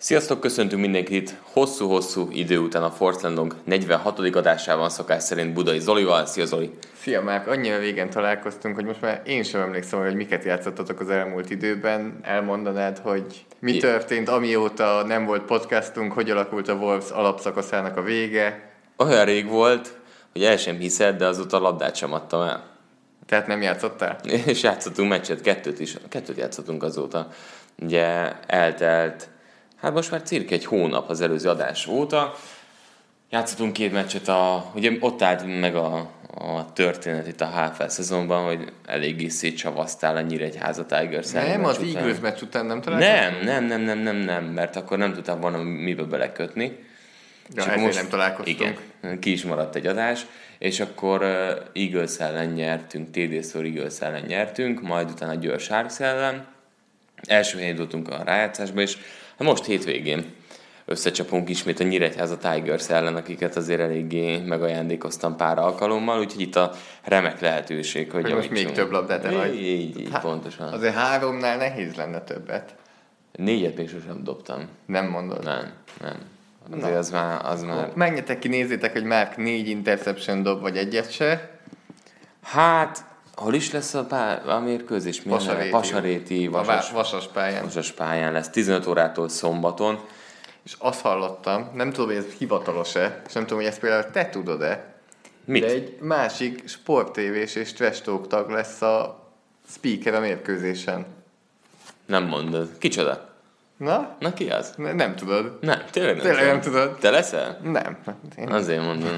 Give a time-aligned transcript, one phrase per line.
[0.00, 4.18] Sziasztok, köszöntünk mindenkit hosszú-hosszú idő után a Fortlandong 46.
[4.18, 6.26] adásában szokás szerint Budai Zolival.
[6.26, 6.70] Szia Zoli!
[7.00, 11.10] Szia Márk, annyira régen találkoztunk, hogy most már én sem emlékszem, hogy miket játszottatok az
[11.10, 12.18] elmúlt időben.
[12.22, 18.02] Elmondanád, hogy mi I- történt, amióta nem volt podcastunk, hogy alakult a Wolves alapszakaszának a
[18.02, 18.70] vége.
[18.96, 19.94] Olyan rég volt,
[20.32, 22.64] hogy el sem hiszed, de azóta a labdát sem adtam el.
[23.26, 24.16] Tehát nem játszottál?
[24.46, 27.28] És játszottunk meccset, kettőt is, kettőt játszottunk azóta.
[27.78, 29.28] Ugye eltelt,
[29.80, 32.34] hát most már cirka egy hónap az előző adás óta.
[33.30, 38.44] Játszottunk két meccset, a, ugye ott állt meg a, a történet itt a HFL szezonban,
[38.44, 41.78] hogy eléggé szétcsavasztál a Nyíregyháza Tigers Nem, az.
[41.78, 43.44] Eagles meccs után nem találkoztunk?
[43.44, 46.86] Nem, nem, nem, nem, nem, nem, mert akkor nem tudtam volna mibe belekötni.
[47.54, 48.80] Ja, És ezért nem találkoztunk.
[49.00, 50.26] Igen, ki is maradt egy adás,
[50.58, 56.00] és akkor uh, Eagles ellen nyertünk, TD Szor Eagles ellen nyertünk, majd utána Győr Sharks
[56.00, 56.46] ellen.
[57.26, 58.96] Első helyen jutottunk a rájátszásba, és
[59.44, 60.34] most hétvégén
[60.84, 66.72] összecsapunk ismét a Nyíregyháza Tigers ellen, akiket azért eléggé megajándékoztam pár alkalommal, úgyhogy itt a
[67.04, 69.54] remek lehetőség, hogy Hogy most még több labdát elhagy.
[69.54, 70.72] Így, így, így Hát, pontosan.
[70.72, 72.74] Azért háromnál nehéz lenne többet.
[73.32, 74.68] Négyet még sosem dobtam.
[74.86, 75.44] Nem mondod.
[75.44, 76.16] Nem, nem.
[76.70, 77.90] Azért az már, az már...
[77.94, 81.58] Menjetek ki, nézzétek, hogy Márk négy interception dob, vagy egyet se.
[82.42, 83.04] Hát,
[83.38, 85.22] hol is lesz a, pár, a mérkőzés?
[85.22, 85.38] Milyen?
[85.38, 85.70] Vasaréti.
[85.70, 87.62] Vasaréti, A vasas, vá- vasas pályán.
[87.64, 88.48] vasas pályán lesz.
[88.50, 89.98] 15 órától szombaton.
[90.64, 94.28] És azt hallottam, nem tudom, hogy ez hivatalos-e, és nem tudom, hogy ezt például te
[94.28, 94.94] tudod-e,
[95.44, 95.62] Mit?
[95.64, 99.24] de egy másik sporttévés és trash talk tag lesz a
[99.70, 101.06] speaker a mérkőzésen.
[102.06, 102.78] Nem mondod.
[102.78, 103.28] Kicsoda?
[103.76, 104.16] Na?
[104.18, 104.74] Na ki az?
[104.76, 105.58] Ne, nem tudod.
[105.60, 106.96] Nem, tényleg nem Tényleg nem tudod.
[106.98, 107.58] Te leszel?
[107.62, 107.98] Nem.
[108.36, 109.16] Én Azért mondom,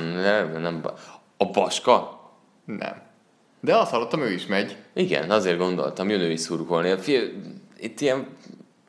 [0.60, 0.80] nem.
[0.82, 0.98] ba-
[1.36, 2.20] A Baska?
[2.64, 3.08] nem.
[3.60, 4.76] De azt hallottam, ő is megy.
[4.92, 6.94] Igen, azért gondoltam, jön ő is szurkolni.
[6.98, 7.20] Fie,
[7.78, 8.26] itt ilyen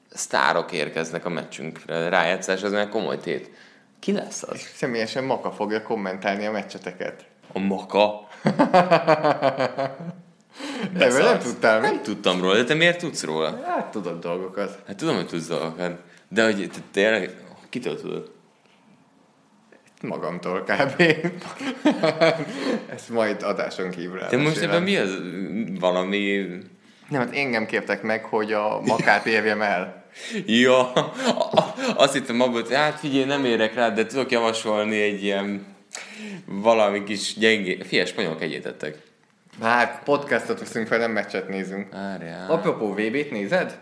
[0.09, 2.09] sztárok érkeznek a meccsünkre.
[2.09, 3.51] Rájátszás, az már komoly tét.
[3.99, 4.59] Ki lesz az?
[4.75, 7.25] Személyesen Maka fogja kommentálni a meccseteket.
[7.53, 8.27] A Maka?
[10.93, 11.43] De nem Beszarsz.
[11.43, 11.85] tudtál mi?
[11.87, 13.59] Nem tudtam róla, de te miért tudsz róla?
[13.65, 14.79] Hát tudod dolgokat.
[14.87, 15.97] Hát tudom, hogy tudsz dolgokat.
[16.27, 18.31] De hogy te tényleg, kitől tudod?
[20.01, 21.03] Magamtól kb.
[22.93, 25.17] Ezt majd adáson kívül Te most ebben mi az
[25.79, 26.47] valami...
[27.09, 30.05] Nem, hát engem kértek meg, hogy a makát érjem el.
[30.45, 30.91] Ja,
[31.95, 35.65] azt hittem abból, hogy hát figyelj, nem érek rá, de tudok javasolni egy ilyen
[36.45, 37.77] valami kis gyengé...
[37.83, 38.97] Fia, spanyolok egyétettek.
[39.61, 41.93] Hát podcastot veszünk fel, nem meccset nézünk.
[41.93, 42.51] Várjál.
[42.51, 43.79] Apropó VB-t nézed?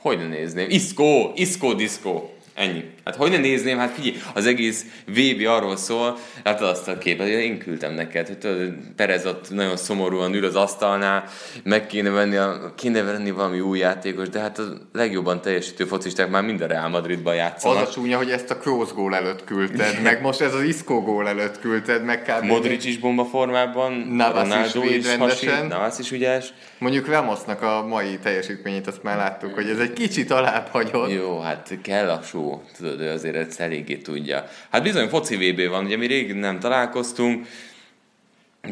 [0.00, 0.66] Hogy nézném?
[0.70, 2.36] Iszkó, iszkó, diszkó.
[2.54, 2.84] Ennyi.
[3.04, 3.78] Hát hogy ne nézném?
[3.78, 8.26] Hát figyelj, az egész VB arról szól, látod azt a képet, hogy én küldtem neked,
[8.26, 11.24] hogy tudod, Perez ott nagyon szomorúan ül az asztalnál,
[11.64, 16.30] meg kéne venni, a, kéne venni valami új játékos, de hát a legjobban teljesítő focisták
[16.30, 17.88] már mind a Real Madridban Az játszanak.
[17.88, 21.28] a csúnya, hogy ezt a Kroos gól előtt küldted, meg most ez az Isco gól
[21.28, 22.44] előtt küldted, meg kb.
[22.44, 25.18] Modric is bomba formában, Navas is Ronaldo is rendesen.
[25.54, 26.52] hasít, Navas is ügyes.
[26.78, 31.10] Mondjuk Ramosnak a mai teljesítményét azt már láttuk, hogy ez egy kicsit alább hagyott.
[31.10, 34.48] Jó, hát kell a show, tudod, ő azért ezt eléggé tudja.
[34.70, 37.46] Hát bizony foci VB van, ugye mi rég nem találkoztunk,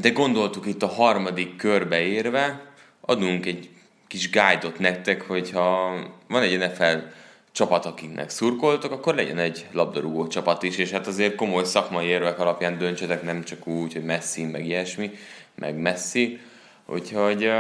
[0.00, 2.60] de gondoltuk itt a harmadik körbe érve,
[3.00, 3.68] adunk egy
[4.06, 5.94] kis guide-ot nektek, hogyha
[6.28, 6.96] van egy NFL
[7.52, 12.38] csapat, akiknek szurkoltok, akkor legyen egy labdarúgó csapat is, és hát azért komoly szakmai érvek
[12.38, 15.10] alapján döntsetek, nem csak úgy, hogy Messi, meg ilyesmi,
[15.54, 16.40] meg Messi,
[16.86, 17.50] úgyhogy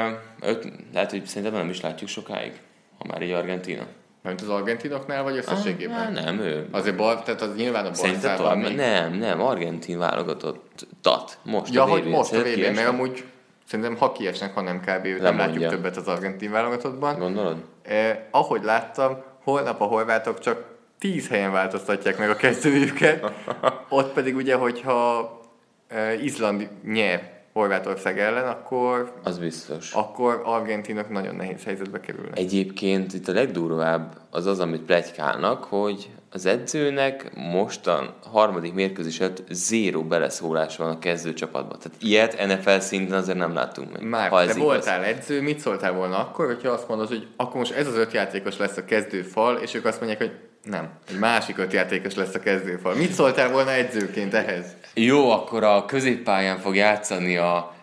[0.40, 2.52] öt, lehet, hogy szerintem nem is látjuk sokáig,
[2.98, 3.86] ha már így Argentina.
[4.22, 6.12] Mert az argentinoknál vagy összességében?
[6.12, 6.68] nem, ő.
[6.70, 8.76] Azért bal, tehát az nyilván a Barszában még.
[8.76, 11.38] nem, nem, argentin válogatott tat.
[11.42, 13.24] Most Ja, a hogy most a vb mert amúgy
[13.66, 14.86] szerintem ha kiesnek, ha nem kb.
[14.86, 15.36] Nem Lemondja.
[15.36, 17.18] látjuk többet az argentin válogatottban.
[17.18, 17.56] Gondolod?
[17.82, 20.64] Eh, ahogy láttam, holnap a horvátok csak
[20.98, 23.32] 10 helyen változtatják meg a kezdőjüket.
[23.88, 25.30] Ott pedig ugye, hogyha
[25.88, 29.92] eh, Izland nyer Horvátország ellen, akkor, Az biztos.
[29.92, 32.38] akkor Argentinok nagyon nehéz helyzetbe kerülnek.
[32.38, 39.42] Egyébként itt a legdurvább az az, amit plegykálnak, hogy az edzőnek mostan harmadik mérkőzés előtt
[39.50, 41.78] zéró beleszólás van a kezdőcsapatban.
[41.78, 44.02] Tehát ilyet NFL szinten azért nem láttunk meg.
[44.02, 44.56] Már, ha te igaz.
[44.56, 48.12] voltál edző, mit szóltál volna akkor, hogyha azt mondod, hogy akkor most ez az öt
[48.12, 50.32] játékos lesz a kezdőfal, és ők azt mondják, hogy
[50.64, 52.94] nem, egy másik öt játékos lesz a kezdőfal.
[52.94, 54.76] Mit szóltál volna edzőként ehhez?
[54.94, 57.74] Jó, akkor a középpályán fog játszani a...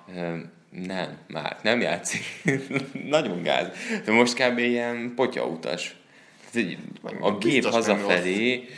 [0.69, 2.24] Nem, már nem játszik.
[3.09, 3.68] Nagyon gáz.
[4.06, 4.57] De most kb.
[4.57, 5.95] ilyen potyautas.
[7.19, 8.69] A gép hazafelé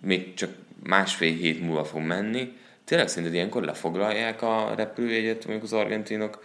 [0.00, 0.50] még csak
[0.82, 2.52] másfél hét múlva fog menni.
[2.84, 6.44] Tényleg szerinted ilyenkor lefoglalják a repülőjegyet mondjuk az argentinok?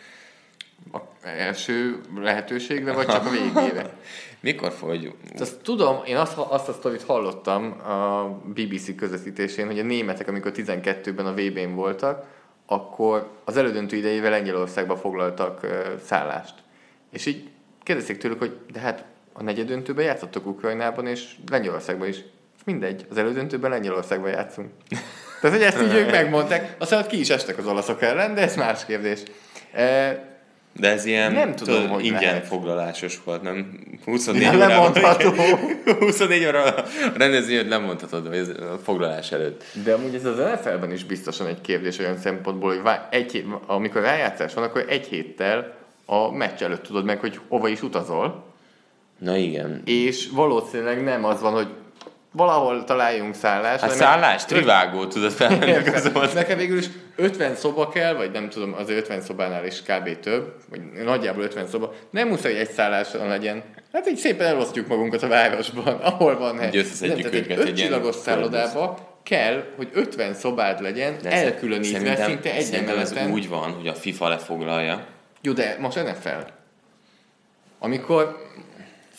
[0.91, 3.93] A első lehetőségre, vagy csak a végére?
[4.39, 5.15] Mikor fog?
[5.39, 10.51] Azt tudom, én azt, azt a sztorit hallottam a BBC közvetítésén, hogy a németek, amikor
[10.55, 12.25] 12-ben a VB-n voltak,
[12.65, 15.67] akkor az elődöntő idejével Lengyelországba foglaltak
[16.03, 16.53] szállást.
[17.11, 17.49] És így
[17.83, 22.17] kérdezték tőlük, hogy de hát a negyedöntőben játszottak Ukrajnában és Lengyelországban is.
[22.57, 24.69] És mindegy, az elődöntőben Lengyelországban játszunk.
[25.41, 28.41] Tehát, hogy ezt így ők megmondták, aztán ott ki is estek az olaszok ellen, de
[28.41, 29.23] ez más kérdés.
[29.71, 30.32] E,
[30.79, 32.47] De ez ilyen Nem tudom, tudod, hogy ingyen lehet.
[32.47, 33.79] foglalásos volt, nem?
[34.05, 35.31] 24 Nem lemondható.
[35.99, 36.85] 24 óra
[37.81, 39.63] mondhatod, hogy ez a foglalás előtt.
[39.83, 44.53] De amúgy ez az NFL-ben is biztosan egy kérdés olyan szempontból, hogy egy amikor rájátszás
[44.53, 45.73] van, akkor egy héttel
[46.05, 48.43] a meccs előtt tudod meg, hogy hova is utazol,
[49.19, 49.81] Na igen.
[49.85, 51.67] és valószínűleg nem az van, hogy
[52.35, 53.81] valahol találjunk szállást.
[53.81, 55.33] Hát hanem szállás, trivágó tudod
[55.85, 56.33] gazolt.
[56.33, 56.85] Nekem végül is
[57.15, 60.19] 50 szoba kell, vagy nem tudom, az 50 szobánál is kb.
[60.19, 61.93] több, vagy nagyjából 50 szoba.
[62.09, 63.63] Nem muszáj, hogy egy szálláson legyen.
[63.93, 66.69] Hát így szépen elosztjuk magunkat a városban, ahol van hely.
[66.77, 71.97] Összeszedjük Nem, egy őket egy ilyen ötcsillagos szállodába kell, hogy 50 szobád legyen, De elkülönítve,
[71.99, 75.05] szerintem- szinte egy Szerintem ez úgy van, hogy a FIFA lefoglalja.
[75.41, 76.29] Jó, de most NFL.
[77.79, 78.37] Amikor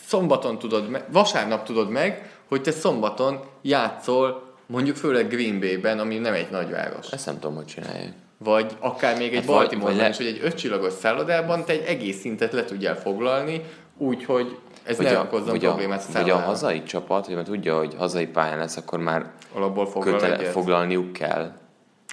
[0.07, 6.17] szombaton tudod, me- vasárnap tudod meg, hogy te szombaton játszol, mondjuk főleg Green Bay-ben, ami
[6.17, 7.11] nem egy nagyváros.
[7.11, 8.13] Ezt nem tudom, hogy csinálják.
[8.37, 12.19] Vagy akár még egy Hát Baltimore-ban vagy is, hogy egy ötcsillagos szállodában te egy egész
[12.19, 13.61] szintet le tudjál foglalni,
[13.97, 17.77] úgyhogy ez Vagy ne a, okozzon problémát a vagy a hazai csapat, hogy már tudja,
[17.77, 21.51] hogy hazai pályán lesz, akkor már Alapból foglal kötele, foglalniuk kell.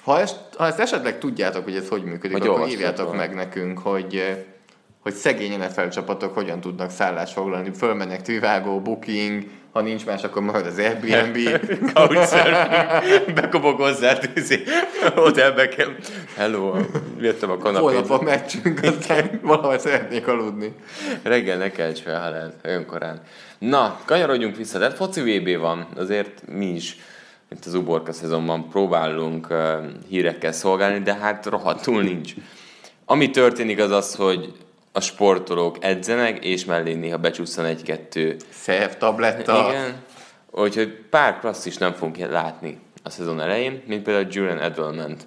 [0.02, 3.79] Ha ezt, ha ezt esetleg tudjátok, hogy ez hogy működik, Vagy akkor írjátok meg nekünk,
[3.79, 4.37] hogy eh,
[5.02, 7.70] hogy szegény NFL csapatok hogyan tudnak szállást foglalni.
[7.73, 11.36] Fölmennek Trivago, Booking, ha nincs más, akkor marad az Airbnb.
[11.94, 14.62] Couchsurfing, bekobog hozzá, tűzi,
[15.14, 15.90] hotelbe kell.
[16.36, 16.76] Hello,
[17.20, 17.88] jöttem a kanapét.
[17.88, 20.74] Holnap a meccsünk, aztán valahol szeretnék aludni.
[21.22, 23.20] Reggel ne kelts fel, ha lehet, olyan korán.
[23.58, 26.96] Na, kanyarodjunk vissza, de foci VB van, azért mi is
[27.50, 29.58] itt az uborka szezonban próbálunk uh,
[30.08, 32.34] hírekkel szolgálni, de hát rohadtul nincs.
[33.04, 34.52] Ami történik az az, hogy
[34.93, 38.37] a sportolók edzenek, és mellé néha becsúszan egy-kettő.
[38.50, 39.67] Szerv, tabletta.
[39.69, 40.03] Igen.
[40.50, 45.27] Úgyhogy pár klasszis nem fogunk látni a szezon elején, mint például Julian Edelman-t.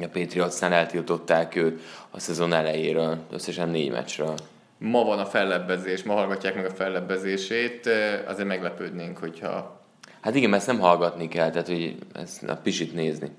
[0.00, 4.34] A Patriotsnál eltiltották őt a szezon elejéről, összesen négy meccsről.
[4.78, 7.88] Ma van a fellebbezés, ma hallgatják meg a fellebbezését,
[8.26, 9.80] azért meglepődnénk, hogyha
[10.20, 13.30] Hát igen, mert ezt nem hallgatni kell, tehát hogy ezt a pisit nézni.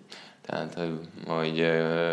[0.46, 1.72] Tehát, hogy, hogy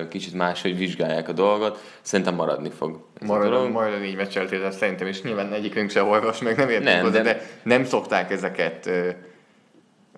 [0.09, 3.05] kicsit máshogy vizsgálják a dolgot, szerintem maradni fog.
[3.21, 3.71] Marad, dolog.
[3.71, 7.03] majd a négy meccs eltétel szerintem, és nyilván egyikünk se olvas, meg nem értünk Nem,
[7.03, 7.33] hozzá, de- de...
[7.33, 9.09] de nem szokták ezeket ö,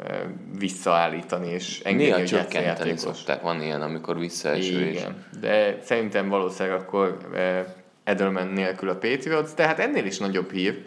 [0.02, 0.12] ö,
[0.58, 4.98] visszaállítani, és engedni, Néha csökkenteni szokták, van ilyen, amikor visszaeső és...
[4.98, 7.60] Igen, de szerintem valószínűleg akkor ö,
[8.04, 10.84] Edelman nélkül a Patriots, de hát ennél is nagyobb hír,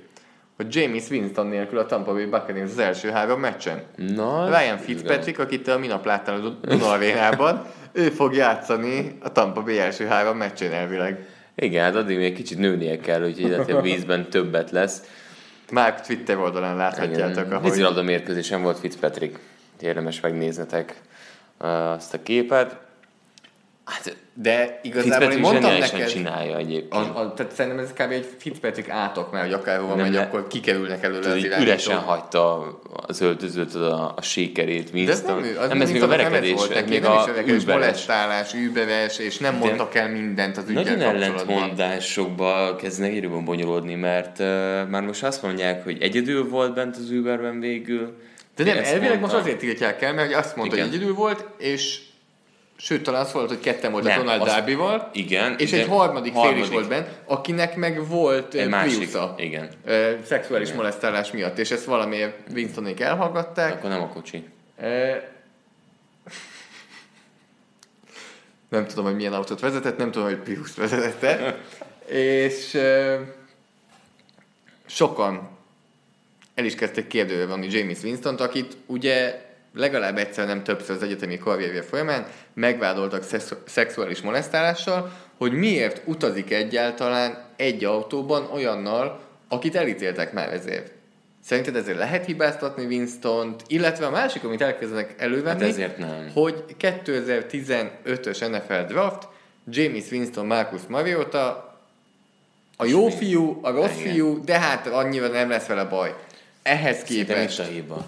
[0.55, 3.83] hogy James Winston nélkül a Tampa Bay Buccaneers az első három meccsen.
[3.95, 4.77] Na, Ryan.
[4.77, 9.79] Fitzpatrick, akit te a minap láttál a Duna arénában, ő fog játszani a Tampa Bay
[9.79, 11.27] első három meccsén elvileg.
[11.55, 15.03] Igen, hát addig még kicsit nőnie kell, úgyhogy hogy a vízben többet lesz.
[15.72, 17.69] Már Twitter oldalán láthatjátok, ahogy...
[17.69, 19.39] Vízilabda mérkőzésen volt Fitzpatrick.
[19.79, 21.01] Érdemes megnéznetek
[21.60, 22.77] uh, azt a képet.
[23.85, 26.93] Hát De igazából én mondtam neked, csinálja egyébként.
[26.93, 28.11] a, a, tehát szerintem ez kb.
[28.11, 31.67] egy Fitzpatrick átok, mert hogy akárhova Nem, megy, akkor kikerülnek előle az így irányítók.
[31.67, 36.03] üresen hagyta az öltözőt, a, a sékerét, De ez nem, ő, az nem ez még
[36.03, 40.69] a verekedés, volt ez még a verekedés, molesztálás, überes, és nem mondtak el mindent az
[40.69, 44.45] ügyel Nagyon ellentmondásokba kezdnek időben bonyolódni, mert uh,
[44.89, 48.17] már most azt mondják, hogy egyedül volt bent az Uberben végül.
[48.55, 49.19] De nem, elvileg mondta.
[49.19, 50.87] most azért tiltják el, mert hogy azt mondta, Igen.
[50.87, 51.99] hogy egyedül volt, és
[52.75, 55.56] sőt, talán az volt, hogy ketten voltak Nem, Ronald azt- Darbyval, Igen.
[55.58, 59.70] és egy harmadik, fél is volt bent, akinek meg volt Egy másik, igen.
[59.86, 63.74] Ö, szexuális molesztálás miatt, és ezt valamiért Winstonék elhallgatták.
[63.74, 64.46] Akkor nem a kocsi.
[64.82, 65.15] Ö,
[68.70, 71.58] nem tudom, hogy milyen autót vezetett, nem tudom, hogy Prius vezetette,
[72.08, 73.20] és uh,
[74.86, 75.50] sokan
[76.56, 79.42] el is kezdtek kérdőre James Winston-t, akit ugye
[79.74, 83.24] legalább egyszer, nem többször az egyetemi karrierje folyamán megvádoltak
[83.65, 90.92] szexuális molesztálással, hogy miért utazik egyáltalán egy autóban olyannal, akit elítéltek már ezért.
[91.44, 96.30] Szerinted ezért lehet hibáztatni Winston-t, illetve a másik, amit elkezdenek elővenni, hát ezért nem.
[96.34, 99.27] hogy 2015-ös NFL draft,
[99.70, 101.77] James Winston, Marcus Mariota,
[102.77, 104.13] a jó fiú, a rossz Igen.
[104.13, 106.15] fiú, de hát annyira nem lesz vele baj.
[106.62, 107.56] Ehhez képest...
[107.56, 108.06] Szerintem a hiba.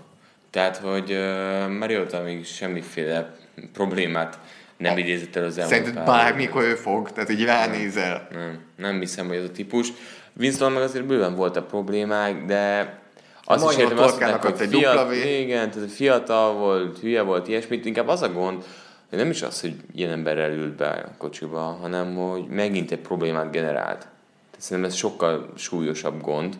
[0.55, 3.35] Tehát, hogy uh, Mariota még semmiféle
[3.73, 4.39] problémát
[4.77, 7.11] nem idézett el az elmúlt Szerinted bármikor ő fog?
[7.11, 8.27] Tehát így ránézel?
[8.31, 9.87] Nem, nem hiszem, hogy ez a típus.
[10.39, 12.93] Winston meg azért bőven volt a problémák, de
[13.43, 17.85] azt is értem, azt mondják, hogy egy fiatal, igen, tehát fiatal volt, hülye volt, ilyesmit.
[17.85, 18.63] Inkább az a gond,
[19.09, 22.99] hogy nem is az, hogy ilyen emberrel ült be a kocsiba, hanem hogy megint egy
[22.99, 23.99] problémát generált.
[23.99, 26.57] Tehát szerintem ez sokkal súlyosabb gond.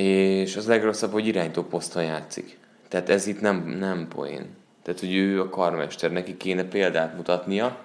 [0.00, 2.58] És az legrosszabb, hogy irányító poszton játszik.
[2.88, 4.46] Tehát ez itt nem, nem poén.
[4.82, 7.78] Tehát, hogy ő a karmester, neki kéne példát mutatnia.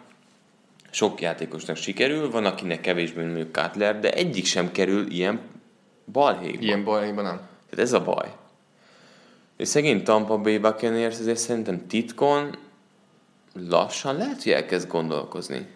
[0.89, 5.39] Sok játékosnak sikerül, van akinek kevésbé mondjuk Cutler, de egyik sem kerül ilyen
[6.11, 6.65] balhékba.
[6.65, 7.35] Ilyen balhékba nem.
[7.69, 8.31] Tehát ez a baj.
[9.57, 12.57] És szegény Tampa Bay Buccaneers azért szerintem titkon
[13.69, 15.67] lassan lehet, hogy elkezd gondolkozni.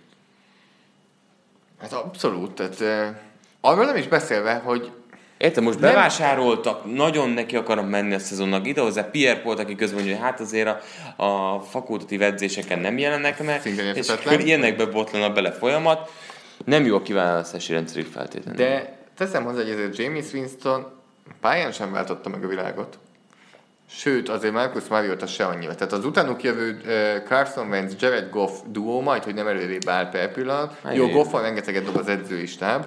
[1.80, 3.16] Hát abszolút, tehát uh,
[3.62, 4.92] arról nem is beszélve, hogy
[5.44, 5.90] Érted, most nem.
[5.90, 9.10] bevásároltak, nagyon neki akarnak menni a szezonnak ide hozzá.
[9.10, 10.68] Pierre volt, aki közben mondja, hogy hát azért
[11.18, 13.62] a, a fakultatív edzéseken nem jelennek meg,
[13.96, 16.12] és akkor ilyenekbe botlana bele folyamat.
[16.66, 18.66] Nem jó a kiválasztási rendszerük feltétlenül.
[18.66, 20.86] De teszem hozzá, hogy ezért James Winston
[21.42, 22.98] pályán sem váltotta meg a világot.
[23.90, 25.76] Sőt, azért Marcus Mariota se annyira.
[25.76, 30.10] Tehát az utánuk jövő uh, Carson Wentz, Jared Goff duó majd, hogy nem előrébb áll
[30.10, 30.78] per pillanat.
[30.84, 32.86] Hát Jó, Goffal rengeteget dob az edzői stáb,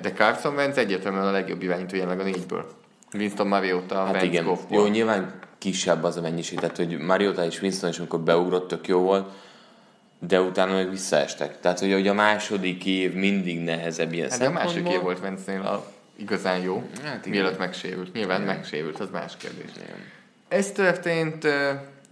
[0.00, 2.70] de Carson Wentz egyértelműen a legjobb irányító jelenleg a négyből.
[3.12, 4.44] Winston Mariota, hát Wentz, igen.
[4.44, 4.78] Goffból.
[4.78, 8.88] Jó, nyilván kisebb az a mennyiség, tehát hogy Mariota és Winston is, amikor beugrott, tök
[8.88, 9.28] jó volt,
[10.18, 11.60] de utána meg visszaestek.
[11.60, 15.60] Tehát, hogy, hogy a második év mindig nehezebb ilyen hát a második év volt Wentznél
[15.60, 18.12] a igazán jó, hát mielőtt megsérült.
[18.12, 18.54] Nyilván igen.
[18.54, 19.70] megsérült, az más kérdés.
[19.76, 19.96] Igen.
[20.48, 21.46] Ez történt,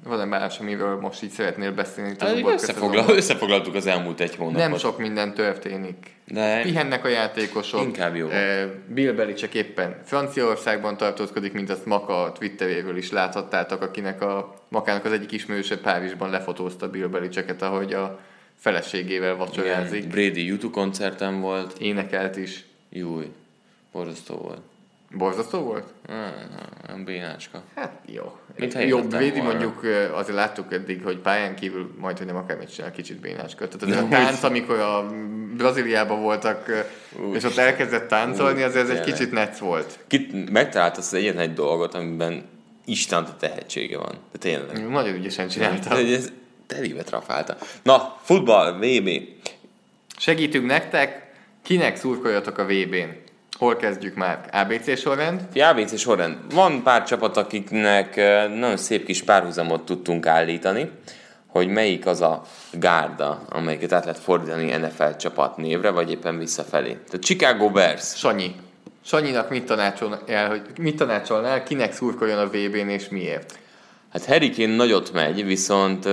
[0.04, 2.14] van-e más, amiről most így szeretnél beszélni?
[2.18, 4.58] Hát, összefoglal, összefoglaltuk az elmúlt egy hónapot.
[4.58, 6.10] Nem sok minden történik.
[6.26, 7.80] De Pihennek a játékosok.
[7.80, 8.28] Inkább jó.
[8.86, 15.12] Bill Belichick éppen Franciaországban tartózkodik, mint azt Maka Twitteréről is láthattátok, akinek a Makának az
[15.12, 18.18] egyik ismerőse Párizsban lefotózta Bill Belichicket, ahogy a
[18.58, 19.98] feleségével vacsorázik.
[19.98, 21.78] Igen, Brady YouTube koncerten volt.
[21.78, 22.64] Énekelt is.
[22.90, 23.24] Júj,
[23.92, 24.60] borzasztó volt.
[25.14, 25.84] Borzasztó volt?
[26.86, 27.62] Nem bénácska.
[27.74, 28.36] Hát jó.
[28.56, 29.80] Mint Jobb védi mondjuk,
[30.12, 33.68] azért láttuk eddig, hogy pályán kívül majd, hogy nem akármit csinál, kicsit bénácska.
[33.68, 35.06] Tehát az a tánc, amikor a
[35.56, 36.86] Brazíliában voltak,
[37.28, 39.98] Úgy és ott elkezdett táncolni, azért ez egy kicsit netsz volt.
[40.06, 42.44] Kit, megtalált azt egyetlen egy dolgot, amiben
[42.84, 44.18] Isten a tehetsége van.
[44.32, 44.88] De tényleg.
[44.88, 45.96] Nagyon ügyesen csinálta.
[45.98, 46.32] Ez
[46.66, 47.56] telibe trafálta.
[47.82, 49.10] Na, futball, VB.
[50.16, 53.30] Segítünk nektek, kinek szurkoljatok a VB-n?
[53.62, 54.48] Hol kezdjük már?
[54.52, 55.40] ABC sorrend?
[55.54, 56.36] ABC sorrend.
[56.54, 58.16] Van pár csapat, akiknek
[58.48, 60.90] nagyon szép kis párhuzamot tudtunk állítani,
[61.46, 62.42] hogy melyik az a
[62.72, 66.88] gárda, amelyiket át lehet fordítani NFL csapat névre, vagy éppen visszafelé.
[66.88, 68.16] Tehát Chicago Bears.
[68.16, 68.54] Sanyi.
[69.04, 73.58] Sanyinak mit tanácsolnál, hogy mit tanácsolnál, kinek szurkoljon a VB-n és miért?
[74.12, 76.04] Hát Harry Kane nagyot megy, viszont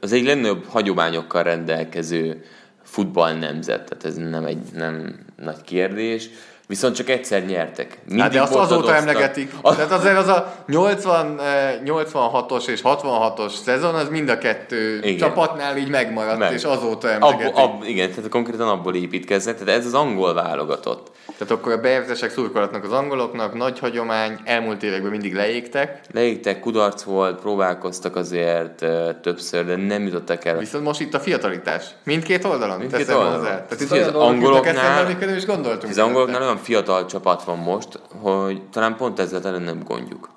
[0.00, 2.44] az egy legnagyobb hagyományokkal rendelkező
[2.82, 6.30] futball nemzet, tehát ez nem egy nem nagy kérdés.
[6.68, 7.98] Viszont csak egyszer nyertek.
[8.04, 9.52] Mindig hát de azt azóta emlegetik.
[9.60, 9.74] A...
[9.74, 11.40] Tehát azért az a 80,
[11.84, 15.16] 86-os eh, és 66-os szezon, az mind a kettő igen.
[15.16, 16.52] csapatnál így megmaradt, Meg.
[16.52, 17.56] és azóta emlegetik.
[17.56, 21.10] Ab, ab, igen, tehát konkrétan abból építkeznek, tehát ez az angol válogatott.
[21.38, 26.00] Tehát akkor a beértesek szurkolatnak az angoloknak, nagy hagyomány, elmúlt években mindig leégtek.
[26.12, 30.58] Leégtek, kudarc volt, próbálkoztak azért uh, többször, de nem jutottak el.
[30.58, 31.84] Viszont most itt a fiatalitás.
[32.04, 32.78] Mindkét oldalon.
[32.78, 33.32] Mindkét oldalon.
[33.32, 33.64] Hozzá.
[33.66, 35.92] Tehát itt az angoloknál, is gondoltunk.
[35.92, 40.30] Az angoloknál olyan fiatal csapat van most, hogy talán pont ezzel ellen nem gondjuk.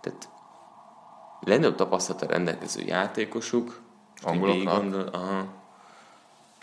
[0.00, 0.28] Tehát
[1.40, 3.80] legnagyobb tapasztalata rendelkező játékosuk.
[4.22, 4.76] Angoloknak?
[4.76, 5.44] Gondol, aha.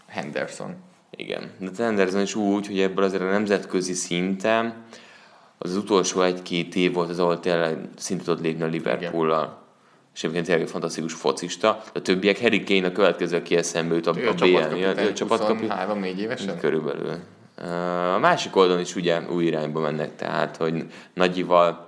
[0.07, 0.75] Henderson.
[1.09, 4.83] Igen, de Henderson is úgy, hogy ebből azért a nemzetközi szinten
[5.57, 9.57] az, az utolsó egy-két év volt az, ahol tényleg szintet tudott lépni a Liverpool-al.
[10.13, 11.81] És egyébként tényleg fantasztikus focista.
[11.93, 14.95] A többiek, Harry Kane a következő, aki eszembe jut a, a BL-nél.
[14.97, 15.87] Ő a csapatkapitány.
[16.01, 16.59] 3-4 évesen?
[16.59, 17.19] Körülbelül.
[18.15, 21.87] A másik oldalon is ugye új irányba mennek, tehát, hogy Nagyival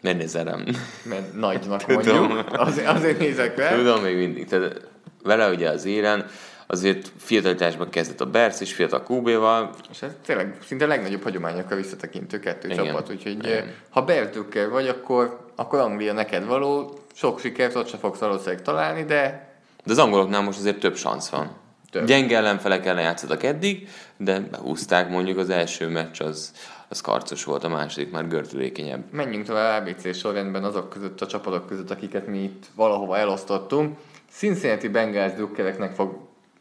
[0.00, 0.64] Miért nézel rám?
[1.02, 2.44] Mert nagynak mondjuk.
[2.52, 3.74] Azért, azért nézek rá.
[3.74, 4.46] Tudom még mindig.
[4.46, 4.88] Tehát
[5.22, 6.26] vele ugye az élen,
[6.66, 9.70] azért fiatalitásban kezdett a Bersz és fiatal QB-val.
[9.90, 12.84] És ez tényleg szinte a legnagyobb hagyományokkal visszatekintő kettő Igen.
[12.84, 13.50] csapat, úgyhogy Igen.
[13.50, 13.74] Igen.
[13.88, 19.04] ha Bertükkel vagy, akkor, akkor Anglia neked való, sok sikert ott se fogsz valószínűleg találni,
[19.04, 19.50] de
[19.84, 21.50] De az angoloknál most azért több szansz van.
[21.96, 22.06] Több.
[22.06, 26.52] Gyenge ellenfelek ellen játszottak eddig, de behúzták mondjuk az első meccs, az,
[26.88, 29.02] az karcos volt, a második már gördülékenyebb.
[29.12, 33.96] menjünk tovább ABC sorrendben azok között, a csapatok között, akiket mi itt valahova elosztottunk.
[34.30, 36.18] Cincinnati Bengals drukkereknek fog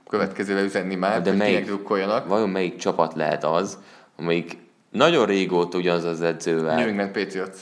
[0.10, 1.65] következőre üzenni már, De hogy melyik?
[1.65, 2.27] drukkoljanak.
[2.27, 3.77] Vajon melyik csapat lehet az,
[4.15, 4.58] amelyik
[4.92, 7.58] nagyon régóta ugyanaz az edzővel New England Patriots.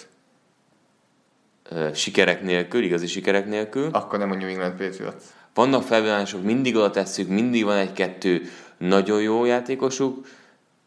[1.93, 3.89] sikerek nélkül, igazi sikerek nélkül.
[3.91, 5.23] Akkor nem a New England Patriots.
[5.53, 8.41] Vannak felvillanások, mindig oda tesszük, mindig van egy-kettő
[8.77, 10.25] nagyon jó játékosuk,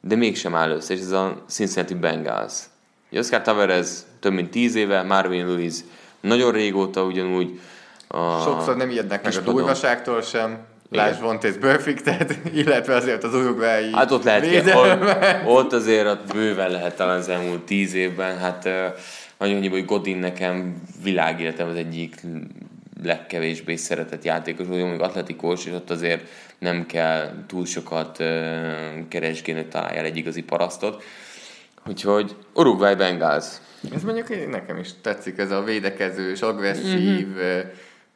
[0.00, 2.52] de mégsem áll össze, és ez a Cincinnati Bengals.
[3.12, 3.88] Oscar Tavares
[4.20, 5.75] több mint tíz éve, Marvin Lewis
[6.20, 7.61] nagyon régóta ugyanúgy.
[8.08, 10.58] A Sokszor nem ijednek meg a durvaságtól sem.
[10.90, 15.42] Lásd Vontaze Perfectet, illetve azért az uruguayi Hát ott lehet, védelmet.
[15.46, 18.64] ott, ott azért ott bőven lehet talán az elmúlt tíz évben, hát
[19.38, 22.20] nagyon annyi, hogy Godin nekem világéletem az egyik
[23.02, 28.16] legkevésbé szeretett játékos, vagy mondjuk atletikos, és ott azért nem kell túl sokat
[29.08, 31.02] keresgélni, hogy találjál egy igazi parasztot.
[31.86, 33.46] Úgyhogy Uruguay Bengals.
[33.94, 37.60] Ez mondjuk nekem is tetszik, ez a védekezős, agresszív, mm-hmm.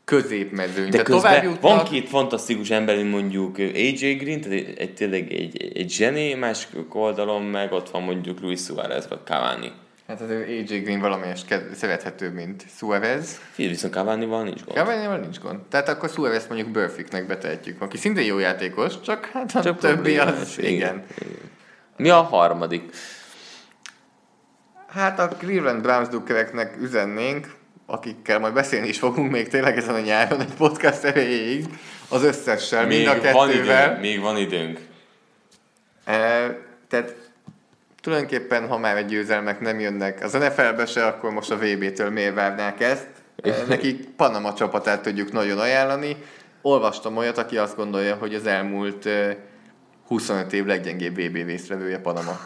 [0.04, 0.84] középmezőny.
[0.84, 4.94] De Tehát tovább jutnak, van két fantasztikus ember, mint mondjuk AJ Green, tehát egy, egy,
[4.94, 9.72] tényleg egy, egy zseni, másik oldalon meg ott van mondjuk Luis Suarez vagy Cavani.
[10.10, 13.40] Hát azért AJ Green valamelyest ked- szerethetőbb, mint Suarez.
[13.50, 14.78] Figyelj, viszont Cavani-val nincs gond.
[14.78, 15.60] Cavani-val nincs gond.
[15.60, 20.18] Tehát akkor Suarez mondjuk Burficknek betehetjük, aki szintén jó játékos, csak hát a Csak többi
[20.18, 20.72] az, igen.
[20.72, 21.04] igen.
[21.96, 22.92] Mi a harmadik?
[24.86, 27.54] Hát a Cleveland Browns dukkereknek üzennénk,
[27.86, 31.64] akikkel majd beszélni is fogunk még tényleg ezen a nyáron egy podcast erejéig,
[32.08, 33.84] az összessel, mind a van kettővel.
[33.86, 34.78] időnk, még van időnk.
[36.04, 36.14] E,
[36.88, 37.29] tehát
[38.00, 42.34] tulajdonképpen, ha már egy győzelmek nem jönnek az NFL-be se, akkor most a VB-től miért
[42.34, 43.08] várnák ezt?
[43.68, 46.16] Nekik Panama csapatát tudjuk nagyon ajánlani.
[46.62, 49.36] Olvastam olyat, aki azt gondolja, hogy az elmúlt e,
[50.06, 52.40] 25 év leggyengébb VB résztvevője Panama.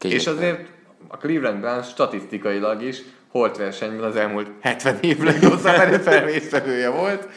[0.00, 0.68] És azért
[1.08, 7.28] a Cleveland Browns statisztikailag is holt versenyben az elmúlt 70 év legrosszabb NFL résztvevője volt.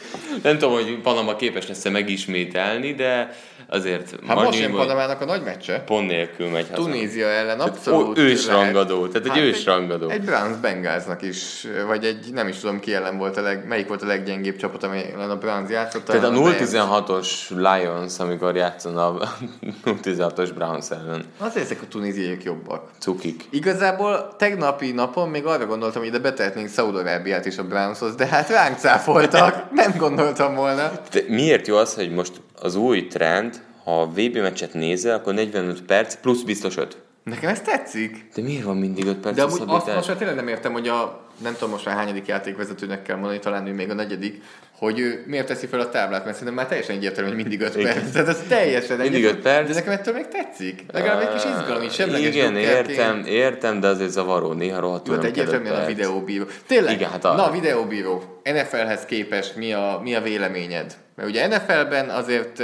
[0.42, 3.34] Nem tudom, hogy Panama képes lesz-e megismételni, de
[3.68, 5.80] azért Hát most jön Panamának a nagy meccse.
[5.80, 6.82] pont nélkül megy haza.
[6.82, 10.08] Tunézia ellen Tehát abszolút ó- ősrangadó, tehát egy ősrangadó.
[10.08, 13.66] Egy, egy Browns Bengalsnak is, vagy egy, nem is tudom ki ellen volt a leg,
[13.66, 16.04] melyik volt a leggyengébb csapat, amely ellen a Browns játszott.
[16.04, 16.70] Tehát a talán Lions.
[16.70, 19.28] 0-16-os Lions, amikor játszana a
[19.84, 21.24] 0-16-os Browns ellen.
[21.38, 22.90] Azért ezek a tunéziaiak jobbak.
[22.98, 23.44] Cukik.
[23.50, 28.48] Igazából tegnapi napon még arra gondoltam, hogy ide betehetnénk Szaudarábiát is a Brownshoz, de hát
[28.48, 30.92] ránk cáfoltak, nem gondoltam volna.
[31.10, 35.34] De miért jó az, hogy most az új trend, ha a VB meccset nézel, akkor
[35.34, 36.96] 45 perc plusz biztos 5.
[37.22, 38.28] Nekem ez tetszik.
[38.34, 40.88] De miért van mindig 5 perc De amúgy azt most már tényleg nem értem, hogy
[40.88, 44.42] a, nem tudom most már hányadik játékvezetőnek kell mondani, talán ő még a negyedik,
[44.78, 47.76] hogy ő miért teszi fel a táblát, mert szerintem már teljesen egyértelmű, hogy mindig 5
[47.76, 47.94] Igen.
[47.94, 48.10] perc.
[48.12, 49.36] Tehát ez teljesen Mindig egyértelmű.
[49.38, 49.68] öt perc.
[49.68, 50.84] De nekem ettől még tetszik.
[50.92, 55.20] Legalább egy kis izgalom, így semleges Igen, értem, értem, de azért zavaró, néha rohadtul Jó,
[55.20, 56.44] nem egyértelműen a videóbíró.
[56.66, 60.94] Tényleg, Igen, hát a- na videóbíró, NFL-hez képest mi a, mi a véleményed?
[61.16, 62.62] Mert ugye NFL-ben azért ti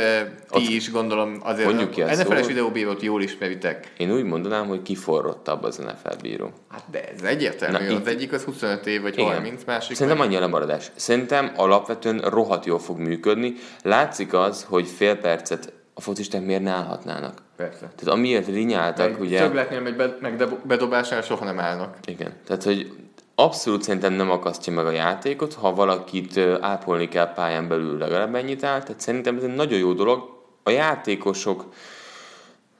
[0.50, 3.92] Ott- is gondolom, azért Mondjuk a NFL-es videóbírót jól ismeritek.
[3.96, 6.50] Én úgy mondanám, hogy kiforrottabb az NFL bíró.
[6.68, 9.32] Hát de ez egyértelmű, Na, az itt- egyik az 25 év vagy Igen.
[9.32, 10.90] 30, másik Szerintem meg- annyi a lemaradás.
[10.94, 13.54] Szerintem alapvetően rohadt jól fog működni.
[13.82, 17.42] Látszik az, hogy fél percet a focisták miért ne állhatnának.
[17.56, 17.78] Persze.
[17.96, 19.48] Tehát amiért rinyáltak, Egy ugye...
[19.48, 21.96] Meg, be, meg de- bedobásnál soha nem állnak.
[22.06, 22.92] Igen, tehát hogy
[23.34, 28.64] abszolút szerintem nem akasztja meg a játékot, ha valakit ápolni kell pályán belül legalább ennyit
[28.64, 30.40] áll, tehát szerintem ez egy nagyon jó dolog.
[30.62, 31.72] A játékosok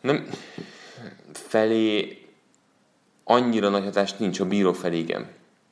[0.00, 0.28] nem
[1.32, 2.18] felé
[3.24, 5.22] annyira nagy hatást nincs, a bíró felé igen.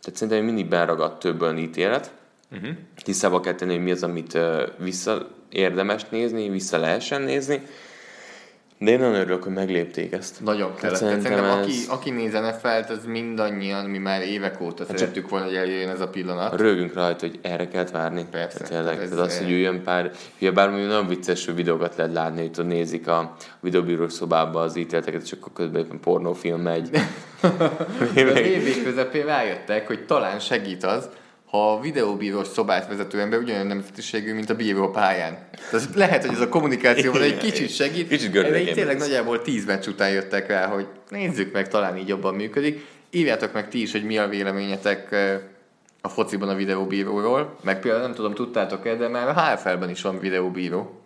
[0.01, 2.13] Tehát szerintem mindig beragadt több olyan ítélet.
[2.53, 2.71] Uh-huh.
[3.03, 4.39] Tisztába kell tenni, hogy mi az, amit
[4.77, 7.63] vissza érdemes nézni, vissza lehessen nézni.
[8.83, 10.41] De én nagyon örülök, hogy meglépték ezt.
[10.45, 10.81] Nagyon kellett.
[10.81, 14.99] Tehát szerintem szerintem, ez- aki, aki néz NFL-t, az mindannyian, mi már évek óta Hát
[14.99, 16.61] szerettük volna, hogy eljöjjön ez a pillanat.
[16.61, 18.27] Rögünk rajta, hogy erre kellett várni.
[18.31, 18.57] Persze.
[18.59, 22.13] Tehát Tényleg, Tehát ez- tehát az, hogy üljön pár, ugye bármi nagyon vicces videókat lehet
[22.13, 26.91] látni, hogy nézik a videóbírós szobába az ítéleteket, és akkor közben éppen pornófilm megy.
[28.15, 31.09] De a VB közepén rájöttek, hogy talán segít az,
[31.51, 35.39] ha a videóbírós szobát vezető ember ugyanolyan nemzetiségű, mint a bíró pályán.
[35.71, 38.09] Tehát lehet, hogy ez a kommunikációban egy kicsit segít.
[38.09, 42.09] Kicsit gördülékeny így tényleg nagyjából tíz meccs után jöttek rá, hogy nézzük meg, talán így
[42.09, 42.87] jobban működik.
[43.11, 45.41] Írjátok meg ti is, hogy mi a véleményetek eh,
[46.01, 50.19] a fociban a videóbíróról, meg például nem tudom, tudtátok-e, de már a HFL-ben is van
[50.19, 51.01] videóbíró.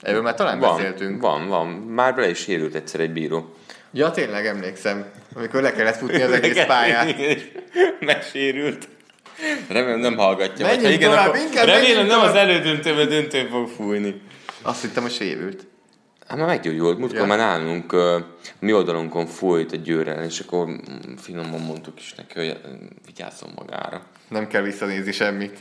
[0.00, 1.20] Erről már talán Van, beszéltünk.
[1.20, 1.66] van, van.
[1.68, 3.54] Már bele is sérült egyszer egy bíró.
[3.92, 7.14] Ja, tényleg emlékszem, amikor le kellett futni az egész pályát.
[8.00, 8.88] Megsérült.
[9.68, 10.66] Remélem nem hallgatja.
[10.66, 12.30] Menjünk vagy ha igen, tovább, akkor inkább remélem nem tovább.
[12.30, 14.22] az elődöntőben döntőn fog fújni.
[14.62, 15.66] Azt hittem, hogy sérült.
[16.26, 16.98] Hát már meggyógyult.
[16.98, 17.26] Múltkor Ja.
[17.26, 18.22] már nálunk uh,
[18.58, 20.68] mi oldalunkon fújt a győrrel, és akkor
[21.16, 22.60] finoman mondtuk is neki, hogy
[23.06, 24.02] vigyázzon magára.
[24.28, 25.60] Nem kell visszanézni semmit.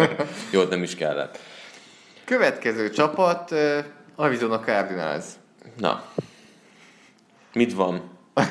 [0.52, 1.38] Jó, nem is kellett.
[2.24, 3.78] Következő csapat, uh,
[4.16, 5.24] Arizona Cardinals.
[5.76, 6.04] Na,
[7.52, 8.10] mit van?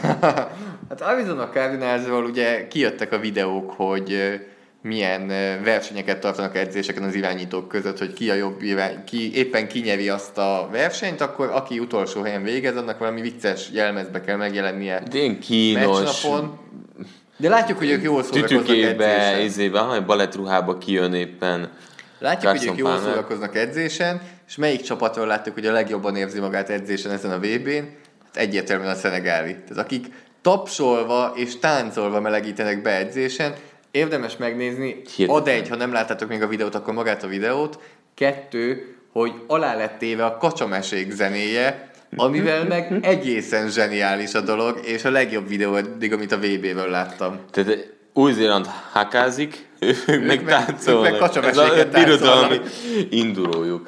[0.90, 4.40] Hát Arizona Cardinalsról ugye kijöttek a videók, hogy
[4.82, 5.28] milyen
[5.64, 10.38] versenyeket tartanak edzéseken az irányítók között, hogy ki a jobb irány, ki éppen kinyeri azt
[10.38, 15.40] a versenyt, akkor aki utolsó helyen végez, annak valami vicces jelmezbe kell megjelennie De ilyen
[15.40, 16.58] kínos, meccsnapon.
[17.38, 19.40] De látjuk, hogy ők jól szórakoznak edzésen.
[19.40, 21.72] izébe, hanem balettruhába kijön éppen.
[22.20, 26.40] Látjuk, hogy Carson ők jól szórakoznak edzésen, és melyik csapatról láttuk, hogy a legjobban érzi
[26.40, 27.98] magát edzésen ezen a VB-n?
[28.26, 29.52] Hát egyértelműen a szenegáli.
[29.52, 30.06] Tehát akik
[30.42, 33.54] tapsolva és táncolva melegítenek be edzésen,
[33.92, 35.30] érdemes megnézni, Hihetetlen.
[35.30, 37.80] ad egy, ha nem láttátok még a videót, akkor magát a videót,
[38.14, 45.06] kettő, hogy alá lett téve a kacsamesék zenéje, amivel meg egészen zseniális a dolog, és
[45.06, 47.40] a legjobb videó eddig, amit a VB-ből láttam.
[47.52, 49.68] Tehát Új-Zéland hakázik,
[50.08, 51.06] ők meg meg- táncolnak.
[51.06, 52.64] ők meg kacsameséket táncolnak.
[53.10, 53.88] indurójuk.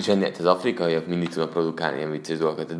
[0.00, 2.74] Zseniális, az afrikaiak mindig tudnak produkálni ilyen vicces dolgokat.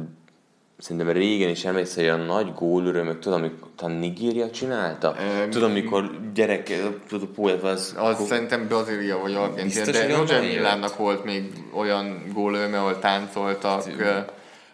[0.81, 5.17] Szerintem régen is emlékszel, hogy a nagy gólörömök, tudom, amikor talán Nigéria csinálta?
[5.43, 6.73] Öm, tudom, mikor gyerek,
[7.09, 7.95] tudod, a pólyát az...
[7.99, 10.41] Az szerintem Brazília vagy Argentina, de Roger?
[10.43, 13.85] Milánnak volt még olyan gólőme, ahol táncoltak.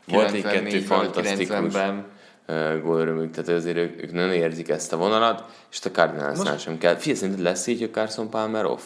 [0.07, 2.05] Volt egy 94-ben kettő fantasztikus 90-ben.
[2.47, 6.79] ö, gólörömük, tehát azért ők, ők nagyon érzik ezt a vonalat, és a Cardinalsnál sem
[6.79, 6.95] kell.
[6.95, 8.83] Figyelj, szerinted lesz így, hogy Carson Palmer off?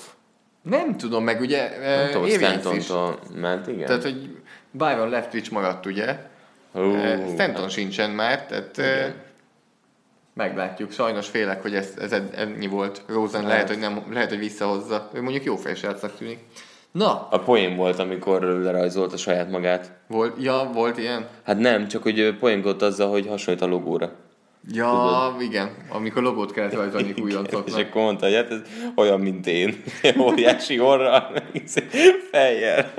[0.62, 2.28] Nem tudom, meg ugye Nem tudom.
[2.28, 3.87] Stantontól ment, igen.
[3.87, 4.37] Tehát, hogy
[4.70, 6.16] Byron Leftwich maradt, ugye?
[6.74, 9.14] Uh, Stanton sincsen már, tehát Igen.
[10.35, 10.92] meglátjuk.
[10.92, 13.02] Sajnos félek, hogy ez, ez ennyi volt.
[13.09, 15.11] Rosen lehet, hogy nem, lehet, hogy visszahozza.
[15.14, 16.38] Ő mondjuk jó fejsrácnak tűnik.
[16.92, 19.92] Na, A poén volt, amikor lerajzolta saját magát.
[20.06, 21.26] volt, ja, volt ilyen?
[21.44, 24.12] Hát nem, csak hogy poénkodott azzal, hogy hasonlít a logóra.
[24.72, 25.70] Ja, igen.
[25.88, 27.78] Amikor logót kellett rajzolni És újoncoknak.
[27.78, 28.61] akkor mondta, hogy hát ez
[28.96, 29.83] olyan, mint én.
[30.26, 31.62] Óriási orral, meg
[32.30, 32.92] fejjel.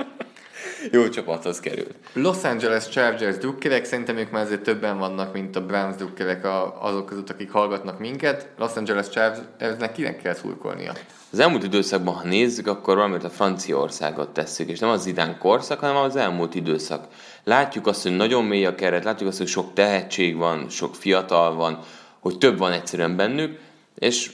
[0.90, 1.94] Jó csapathoz került.
[2.12, 6.46] Los Angeles Chargers drukkerek, szerintem ők már azért többen vannak, mint a Browns drukkerek
[6.80, 8.48] azok között, akik hallgatnak minket.
[8.58, 10.92] Los Angeles Chargersnek kinek kell szurkolnia?
[11.32, 15.80] Az elmúlt időszakban, ha nézzük, akkor valamit a Franciaországot tesszük, és nem az Zidane korszak,
[15.80, 17.06] hanem az elmúlt időszak.
[17.44, 21.54] Látjuk azt, hogy nagyon mély a keret, látjuk azt, hogy sok tehetség van, sok fiatal
[21.54, 21.78] van,
[22.20, 23.58] hogy több van egyszerűen bennük,
[23.94, 24.32] és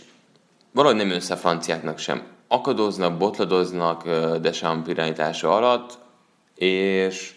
[0.73, 2.23] valahogy nem össze a franciáknak sem.
[2.49, 4.09] Akadoznak, botladoznak
[4.41, 5.99] Deschamps irányítása alatt,
[6.59, 7.33] és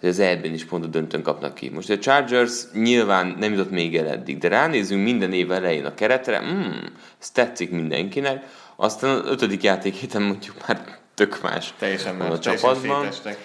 [0.00, 1.68] hogy az ebben is pont a döntőn kapnak ki.
[1.68, 5.94] Most a Chargers nyilván nem jutott még el eddig, de ránézünk minden év elején a
[5.94, 6.84] keretre, mm,
[7.20, 8.44] ez tetszik mindenkinek,
[8.76, 13.02] aztán az ötödik játék héten mondjuk már tök más Teljesen van a teljesen csapatban.
[13.02, 13.38] szétestek.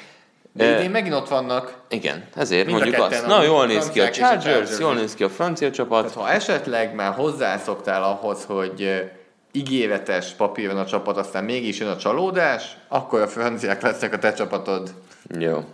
[0.52, 1.78] De Eh, idén megint ott vannak.
[1.90, 3.26] Igen, ezért Mind mondjuk azt.
[3.26, 6.02] Na, jól néz ki a és a Chargers, Chargers jól néz ki a francia csapat.
[6.02, 9.04] Tehát ha esetleg már hozzászoktál ahhoz, hogy
[9.52, 14.34] ígéretes papíron a csapat, aztán mégis jön a csalódás, akkor a franciák lesznek a te
[14.34, 14.94] csapatod.
[15.40, 15.66] Jó.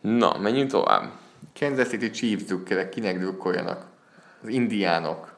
[0.00, 1.10] Na, menjünk tovább.
[1.58, 3.84] Kansas City Chiefs drukkerek, kinek drukkoljanak?
[4.42, 5.34] Az indiánok.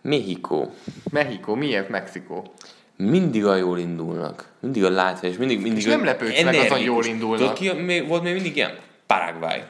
[0.00, 0.74] Mexikó.
[1.10, 2.52] Mexikó, miért Mexikó?
[2.96, 4.48] Mindig a jól indulnak.
[4.60, 7.38] Mindig a látványos, mindig, mindig És nem lepődsz meg, azon jól indulnak.
[7.38, 8.78] Tudod, ki, még, volt még mindig ilyen?
[9.06, 9.62] Paraguay.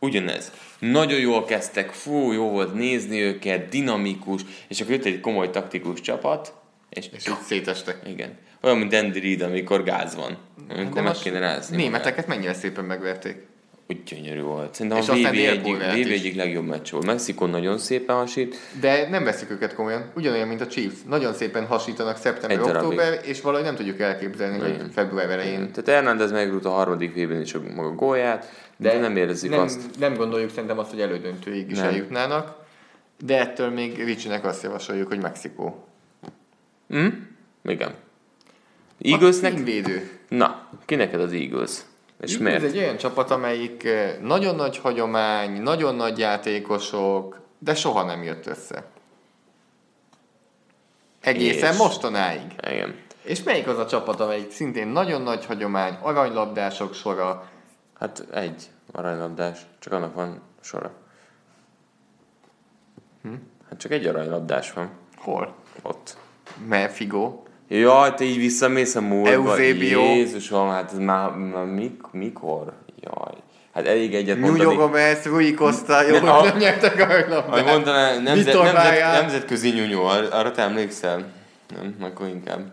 [0.00, 0.52] Ugyanez.
[0.78, 6.00] Nagyon jól kezdtek, fú, jó volt nézni őket, dinamikus, és akkor jött egy komoly taktikus
[6.00, 6.52] csapat,
[6.90, 8.00] és, És így szétestek.
[8.06, 8.38] igen.
[8.62, 10.38] Olyan, mint Andy Reid, amikor gáz van.
[10.68, 11.76] Amikor De meg kéne rázni.
[11.76, 13.48] Németeket mennyire szépen megverték.
[13.88, 14.74] Úgy gyönyörű volt.
[14.74, 17.06] Szerintem És a VB egyik, VB egyik legjobb meccs volt.
[17.06, 18.56] Mexikó nagyon szépen hasít.
[18.80, 20.10] De nem veszik őket komolyan.
[20.14, 20.94] Ugyanolyan, mint a Chiefs.
[21.08, 25.72] Nagyon szépen hasítanak szeptember, október, és valahogy nem tudjuk elképzelni, hogy február elején.
[25.72, 29.60] Tehát Hernández megrúgta a harmadik vb is a maga gólját, de, de nem érezzük nem,
[29.60, 29.98] azt.
[29.98, 31.86] Nem gondoljuk szerintem azt, hogy elődöntőig is Nem.
[31.86, 32.56] eljutnának.
[33.24, 35.84] De ettől még Ricsinek azt javasoljuk, hogy Mexikó.
[36.88, 37.06] Hm?
[37.64, 37.94] Igen.
[39.02, 39.54] Eaglesnek?
[39.54, 40.10] címvédő.
[40.28, 41.70] Na, ki neked az Eagles?
[42.20, 42.62] És Ez miért?
[42.62, 48.46] egy olyan csapat, amelyik eh, nagyon nagy hagyomány, nagyon nagy játékosok, de soha nem jött
[48.46, 48.84] össze.
[51.20, 51.78] Egészen És?
[51.78, 52.40] mostanáig.
[52.70, 52.94] Igen.
[53.22, 57.48] És melyik az a csapat, amelyik szintén nagyon nagy hagyomány, aranylabdások sora,
[58.00, 60.90] Hát egy aranylabdás, csak annak van sora.
[63.22, 63.32] Hm?
[63.68, 64.90] Hát csak egy aranylabdás van.
[65.16, 65.54] Hol?
[65.82, 66.16] Ott.
[66.68, 67.42] Mert Figo.
[67.68, 69.30] Jaj, te így visszamész a múltba.
[69.30, 70.00] Eusebio.
[70.00, 72.72] Jézusom, hát ez már, már mik, mikor?
[73.00, 73.34] Jaj.
[73.74, 74.64] Hát elég egyet mondani.
[74.70, 77.64] Nyugo Gomez, Rui Costa, jó, a- nem nyertek a Ahogy labdát.
[77.66, 81.32] mondaná, nemzet, nemzet, nemzetközi nyúnyó, ar- arra te emlékszel?
[81.74, 82.72] Nem, akkor inkább.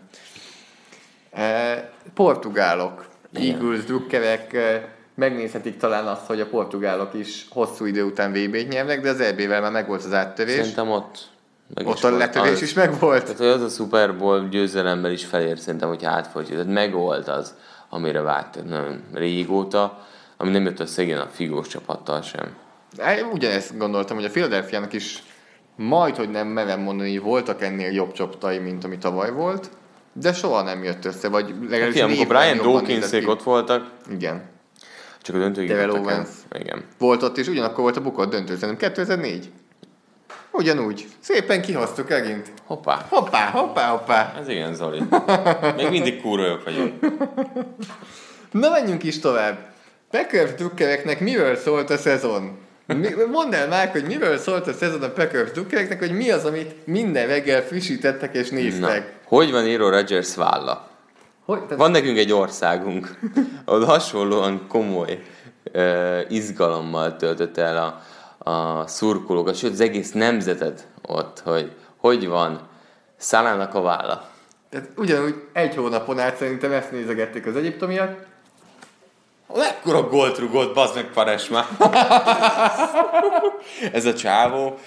[1.30, 1.82] Eh,
[2.14, 3.06] Portugálok.
[3.32, 4.82] Eagles, drukkerek, eh,
[5.18, 9.60] megnézhetik talán azt, hogy a portugálok is hosszú idő után VB-t nyernek, de az EB-vel
[9.60, 10.54] már megvolt az áttörés.
[10.54, 11.28] Szerintem ott
[11.74, 13.22] meg Ott a letörés Az- is megvolt.
[13.36, 16.56] Tehát, az a Super Bowl győzelemmel is felér szerintem, hogy átfolytja.
[16.56, 17.54] Tehát megvolt az,
[17.88, 22.48] amire vágtak nagyon régóta, ami nem jött össze igen a figós csapattal sem.
[22.98, 25.22] Hát, Ugyanezt gondoltam, hogy a Philadelphia-nak is
[25.76, 29.70] majd, hogy nem merem mondani, hogy voltak ennél jobb csaptai, mint ami tavaly volt,
[30.12, 33.26] de soha nem jött össze, vagy legalábbis Ki, amikor Brian Dawkinsék ki.
[33.30, 34.42] ott voltak, Igen.
[35.28, 35.90] Csak a döntőig Terrell.
[35.90, 36.28] Owens.
[36.58, 36.84] Igen.
[36.98, 39.50] Volt ott, és ugyanakkor volt a bukott döntő, szerintem 2004.
[40.50, 41.06] Ugyanúgy.
[41.20, 42.52] Szépen kihoztuk megint.
[42.64, 43.06] Hoppá.
[43.08, 44.34] Hoppá, hoppá, hoppá.
[44.40, 45.02] Ez igen, Zoli.
[45.76, 46.92] Még mindig jók vagyunk.
[48.50, 49.58] Na menjünk is tovább.
[50.10, 52.58] Packers drukkereknek miről szólt a szezon?
[52.86, 56.44] Mi, mondd el már, hogy miről szólt a szezon a Packers drukkereknek, hogy mi az,
[56.44, 59.12] amit minden reggel frissítettek és Na, néztek.
[59.24, 60.88] hogy van író Rodgers válla?
[61.48, 63.18] Hogy, tehát, Van nekünk egy országunk,
[63.64, 65.22] ahol hasonlóan komoly
[65.74, 68.02] uh, izgalommal töltött el
[68.38, 72.68] a, a szurkolókat, sőt az egész nemzetet ott, hogy hogy van
[73.16, 74.30] Szalának a válla.
[74.70, 78.26] tehát ugyanúgy egy hónapon át szerintem ezt nézegették az egyiptomiak.
[79.54, 81.66] Mekkora gólt rugott, bazd meg Pares már.
[83.92, 84.78] ez a csávó,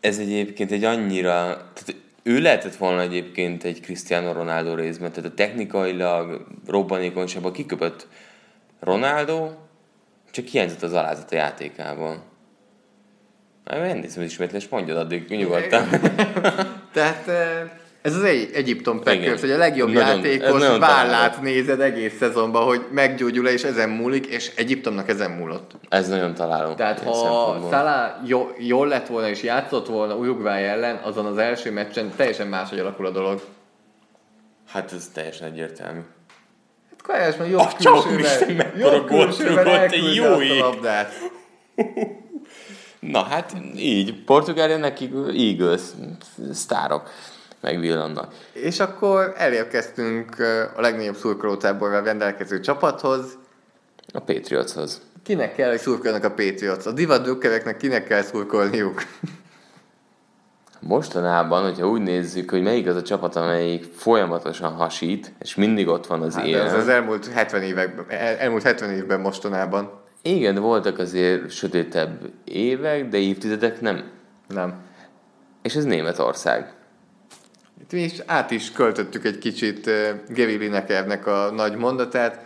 [0.00, 1.94] ez egyébként egy annyira, tehát
[2.26, 8.08] ő lehetett volna egyébként egy Cristiano Ronaldo részben, tehát a technikailag robbanékonyságban kiköpött
[8.80, 9.50] Ronaldo,
[10.30, 12.22] csak hiányzott az alázat a játékában.
[13.64, 15.88] Már elnézem az ismétlés, mondjad addig nyugodtan.
[16.92, 17.70] Tehát eh,
[18.06, 22.86] ez az egy Egyiptom Packers, hogy a legjobb Nagyon- játékos vállát nézed egész szezonban, hogy
[22.90, 25.70] meggyógyul és ezen múlik, és Egyiptomnak ezen múlott.
[25.88, 26.74] Ez nagyon találó.
[26.74, 27.68] Tehát ha.
[27.70, 32.46] Salah jó, jól lett volna és játszott volna Uruguay ellen, azon az első meccsen teljesen
[32.46, 33.40] máshogy alakul a dolog.
[34.68, 36.00] Hát ez teljesen egyértelmű.
[36.90, 41.12] Hát Kajás, mert jobb Atya külsővel, jobb külsővel elküldte jó azt a labdát.
[43.00, 45.80] Na hát így, Portugália nekik Eagles,
[46.52, 47.10] sztárok
[47.66, 48.34] megvillannak.
[48.52, 50.36] És akkor elérkeztünk
[50.76, 53.38] a legnagyobb szurkolótáborral rendelkező csapathoz.
[54.12, 55.00] A Patriotshoz.
[55.22, 56.86] Kinek kell, hogy szurkoljanak a Patriots?
[56.86, 59.02] A divat drukkereknek kinek kell szurkolniuk?
[60.80, 66.06] Mostanában, hogyha úgy nézzük, hogy melyik az a csapat, amelyik folyamatosan hasít, és mindig ott
[66.06, 66.66] van az Hát, élen.
[66.66, 69.90] ez az elmúlt 70 években, el, elmúlt 70 évben mostanában.
[70.22, 74.10] Igen, voltak azért sötétebb évek, de évtizedek nem.
[74.48, 74.74] Nem.
[75.62, 76.74] És ez Németország.
[77.80, 82.44] Itt mi is át is költöttük egy kicsit uh, Gary Linekernek a nagy mondatát.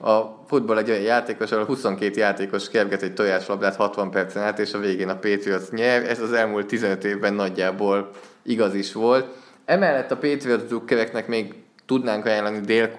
[0.00, 4.72] A futball egy olyan játékos, ahol 22 játékos kerget egy tojáslabdát 60 percen át, és
[4.72, 6.04] a végén a Patriots nyer.
[6.04, 8.10] Ez az elmúlt 15 évben nagyjából
[8.42, 9.26] igaz is volt.
[9.64, 11.54] Emellett a Patriots drukkereknek még
[11.86, 12.90] tudnánk ajánlani dél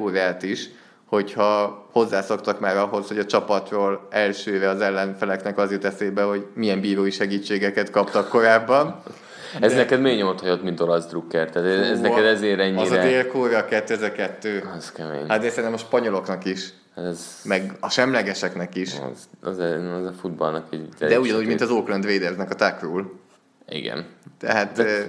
[0.41, 0.69] is,
[1.05, 6.81] hogyha hozzászoktak már ahhoz, hogy a csapatról elsőre az ellenfeleknek az jut eszébe, hogy milyen
[6.81, 9.03] bírói segítségeket kaptak korábban.
[9.59, 11.49] Ez neked mély nyomot hagyott, mint olasz drukker.
[11.49, 12.81] Tehát ez, ez neked ezért ennyire...
[12.81, 14.69] Az a dél 2002.
[14.77, 15.27] Az kemény.
[15.27, 18.93] Hát de szerintem a spanyoloknak is, Ez, meg a semlegeseknek is.
[19.11, 20.87] az, az, a, az a futballnak egy...
[20.99, 23.05] De ugyanúgy, mint az Oakland Raidersnek a tack rule.
[23.69, 24.05] Igen.
[24.39, 25.05] Tehát de...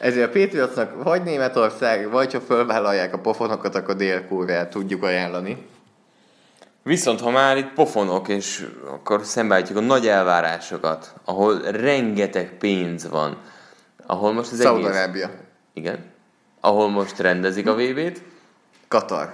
[0.00, 5.66] ezért a Patriotsnak vagy Németország, vagy ha fölvállalják a pofonokat, akkor dél tudjuk ajánlani.
[6.84, 13.36] Viszont ha már itt pofonok, és akkor szembeállítjuk a nagy elvárásokat, ahol rengeteg pénz van,
[14.06, 14.72] ahol most az egész...
[14.72, 15.30] Szaudarábia,
[15.72, 16.04] Igen.
[16.60, 18.22] Ahol most rendezik a VB-t,
[18.88, 19.32] Katar.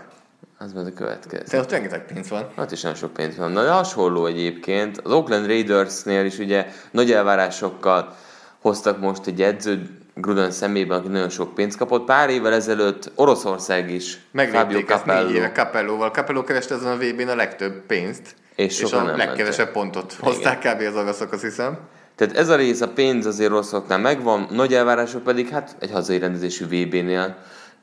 [0.59, 1.43] az majd a következő.
[1.51, 2.49] De ott rengeteg pénz van.
[2.57, 3.51] Hát is nagyon sok pénz van.
[3.53, 4.99] Na, de hasonló egyébként.
[4.99, 8.17] Az Oakland Raidersnél is ugye nagy elvárásokkal
[8.61, 12.05] hoztak most egy edzőt Gruden szemében, aki nagyon sok pénzt kapott.
[12.05, 15.37] Pár évvel ezelőtt Oroszország is Fabio Meglépték ezt négy Capello.
[15.37, 16.11] éve Capelloval.
[16.11, 18.35] Capello kereste azon a VB-n a legtöbb pénzt.
[18.55, 20.81] És és a legkevesebb pontot hozták kb.
[20.81, 21.79] az oroszok, azt hiszem.
[22.21, 26.19] Tehát ez a rész, a pénz azért oroszoknál megvan, nagy elvárások pedig hát egy hazai
[26.19, 27.37] rendezésű VB-nél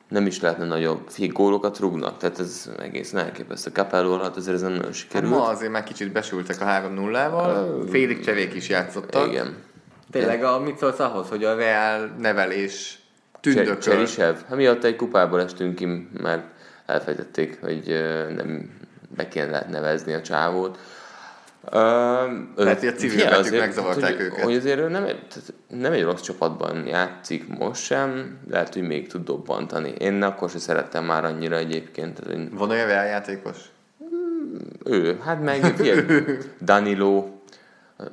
[0.07, 3.69] nem is lehetne nagyobb figyelj, gólokat rúgnak, tehát ez egész elképesztő.
[3.73, 5.33] Capello hát azért ez nem nagyon Hát sikerült.
[5.33, 9.27] ma azért már kicsit besültek a 3-0-val, félig cserék is játszottak.
[9.27, 9.55] Igen.
[10.11, 12.99] Tényleg a, mit szólsz ahhoz, hogy a Real nevelés
[13.39, 13.77] tündököl?
[13.77, 14.35] Cserisev?
[14.47, 16.43] Hát miatt egy kupából estünk ki, mert
[16.85, 17.85] elfejtették, hogy
[18.35, 18.69] nem
[19.15, 20.77] be kéne nevezni a csávót.
[21.71, 24.43] Lehet, hogy a civil betűk azért, megzavarták hogy, őket.
[24.43, 29.07] Hogy azért ő nem, tehát nem egy rossz csapatban játszik most sem, lehet, hogy még
[29.07, 29.93] tud dobbantani.
[29.97, 32.19] Én akkor sem szerettem már annyira egyébként.
[32.19, 33.57] Tehát, én- Van olyan játékos?
[34.83, 36.05] ő, hát meg figyelj,
[36.61, 37.25] Danilo,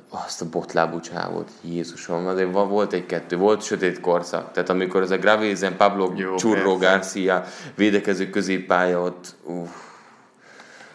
[0.09, 5.17] azt a botlábú csávot, Jézusom, azért volt egy-kettő, volt sötét korszak, tehát amikor ez a
[5.17, 6.95] Gravézen, Pablo Jó, Churro persze.
[6.95, 7.43] Garcia
[7.75, 9.69] védekező középpálya ott, uff,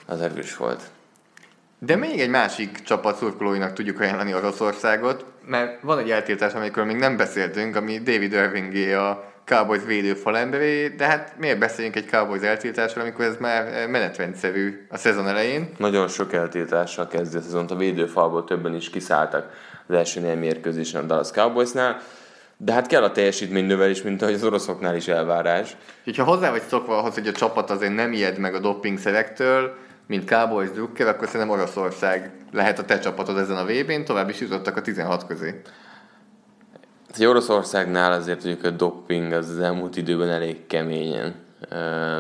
[0.07, 0.83] az erős volt.
[1.83, 6.97] De még egy másik csapat szurkolóinak tudjuk ajánlani Oroszországot, mert van egy eltiltás, amikor még
[6.97, 12.43] nem beszéltünk, ami David Irvingé a Cowboys védő falemberé, de hát miért beszéljünk egy Cowboys
[12.43, 15.69] eltiltásról, amikor ez már menetrendszerű a szezon elején.
[15.79, 19.51] Nagyon sok eltiltással kezdi a szezont, a védőfalból többen is kiszálltak
[19.87, 22.01] az első mérkőzésen a Dallas Cowboysnál,
[22.57, 25.77] de hát kell a teljesítmény növelés, mint ahogy az oroszoknál is elvárás.
[25.99, 29.77] Úgyhogy ha hozzá vagy szokva ahhoz, hogy a csapat azért nem ijed meg a dopingszerektől,
[30.11, 34.41] mint Cowboys Drucker, akkor szerintem Oroszország lehet a te csapatod ezen a VB-n, tovább is
[34.41, 35.61] jutottak a 16 közé.
[37.15, 41.35] Egy Oroszországnál azért mondjuk a doping az, az elmúlt időben elég keményen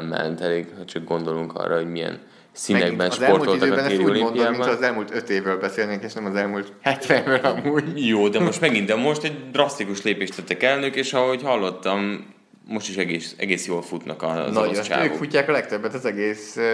[0.09, 2.19] ment, elég, ha csak gondolunk arra, hogy milyen
[2.53, 4.69] színekben Megint az elmúlt sportoltak a téli úgy mondod, mint olimpiában.
[4.69, 8.07] az elmúlt 5 évről beszélnénk, és nem az elmúlt 70-ről amúgy.
[8.07, 12.27] Jó, de most megint, de most egy drasztikus lépést tettek elnök, és ahogy hallottam,
[12.69, 15.17] most is egész, egész jól futnak az Nagyon, orosz ők csávok.
[15.17, 16.65] futják a legtöbbet az egész uh,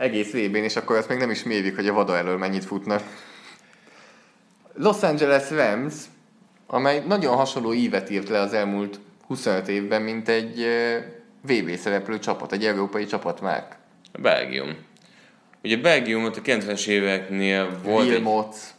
[0.00, 3.02] egész VB-n, és akkor azt még nem is mérjük, hogy a vada elől mennyit futnak.
[4.74, 5.94] Los Angeles Rams,
[6.66, 10.96] amely nagyon hasonló ívet írt le az elmúlt 25 évben, mint egy uh,
[11.40, 13.76] VB szereplő csapat, egy európai csapat már.
[14.18, 14.76] Belgium.
[15.62, 18.22] Ugye Belgiumot a 90-es éveknél volt egy,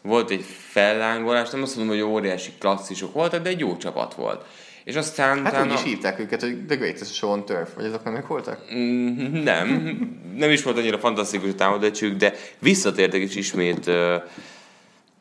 [0.01, 4.45] volt egy fellángolás, nem azt mondom, hogy óriási klasszisok voltak, de egy jó csapat volt.
[4.83, 7.85] És aztán hát utána- úgy is hívták őket, hogy The Greatest Show on Turf, vagy
[7.85, 8.59] azok nem ők voltak?
[8.73, 9.67] Mm, Nem,
[10.37, 13.91] nem is volt annyira fantasztikus a támadácsuk, de visszatértek és ismét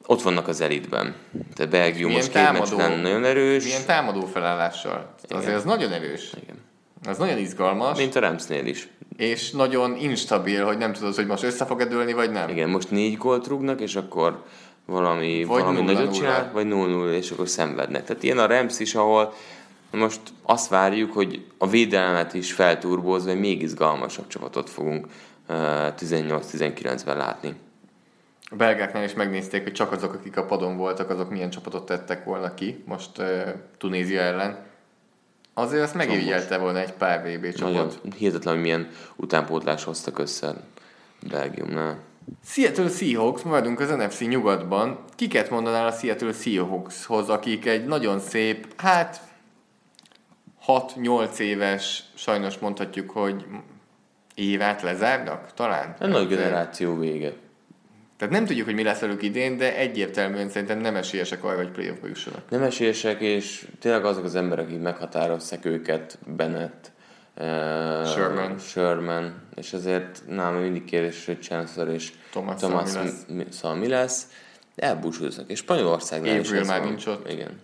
[0.07, 1.15] ott vannak az elitben.
[1.55, 5.15] Tehát Belgium most két támadó- meccsen nagyon erős, Milyen támadó felállással.
[5.29, 5.55] Azért Igen.
[5.55, 6.31] az nagyon erős.
[6.43, 6.57] Igen.
[7.07, 8.89] Az nagyon izgalmas, mint a Ramsnél is.
[9.17, 12.49] és nagyon instabil, hogy nem tudod, hogy most össze fog dőlni, vagy nem.
[12.49, 14.45] Igen, most négy gólt rúgnak, és akkor
[14.87, 16.17] valami, Vagy valami nulla nagyot nulla.
[16.19, 18.05] csinál, vagy 0-0, és akkor szenvednek.
[18.05, 19.33] Tehát ilyen a Rams is, ahol
[19.91, 25.07] most azt várjuk, hogy a védelmet is felturbózva, egy még izgalmasabb csapatot fogunk
[25.47, 27.55] ö, 18-19-ben látni.
[28.53, 32.25] A belgáknál is megnézték, hogy csak azok, akik a padon voltak, azok milyen csapatot tettek
[32.25, 33.27] volna ki, most uh,
[33.79, 34.69] Tunézia ellen.
[35.61, 37.75] Azért azt megirigyelte volna egy pár VB csapat.
[37.75, 40.55] Nagyon hihetetlen, hogy milyen utánpótlás hoztak össze
[41.31, 41.99] Belgiumnál.
[42.45, 44.99] Seattle Seahawks, maradunk az NFC nyugatban.
[45.15, 49.21] Kiket mondanál a Seattle Seahawkshoz, akik egy nagyon szép, hát
[50.67, 53.45] 6-8 éves, sajnos mondhatjuk, hogy
[54.35, 55.95] évát lezárnak talán?
[56.01, 57.33] Egy nagy generáció vége.
[58.21, 61.71] Tehát nem tudjuk, hogy mi lesz velük idén, de egyértelműen szerintem nem esélyesek arra, hogy
[61.71, 62.51] playoffba jussanak.
[62.51, 66.91] Nem esélyesek, és tényleg azok az emberek, akik meghatározták őket, Bennett,
[67.37, 67.45] uh,
[68.07, 68.59] Sherman.
[68.59, 73.25] Sherman, és ezért nálam mindig kérdés, hogy Chancellor és Thomas Thomas mi lesz?
[73.29, 74.27] mi, szóval mi lesz.
[74.77, 75.51] Elbúcsúznak.
[75.51, 77.31] És Spanyolországnál is Gabriel ez már nincs ott.
[77.33, 77.61] Igen.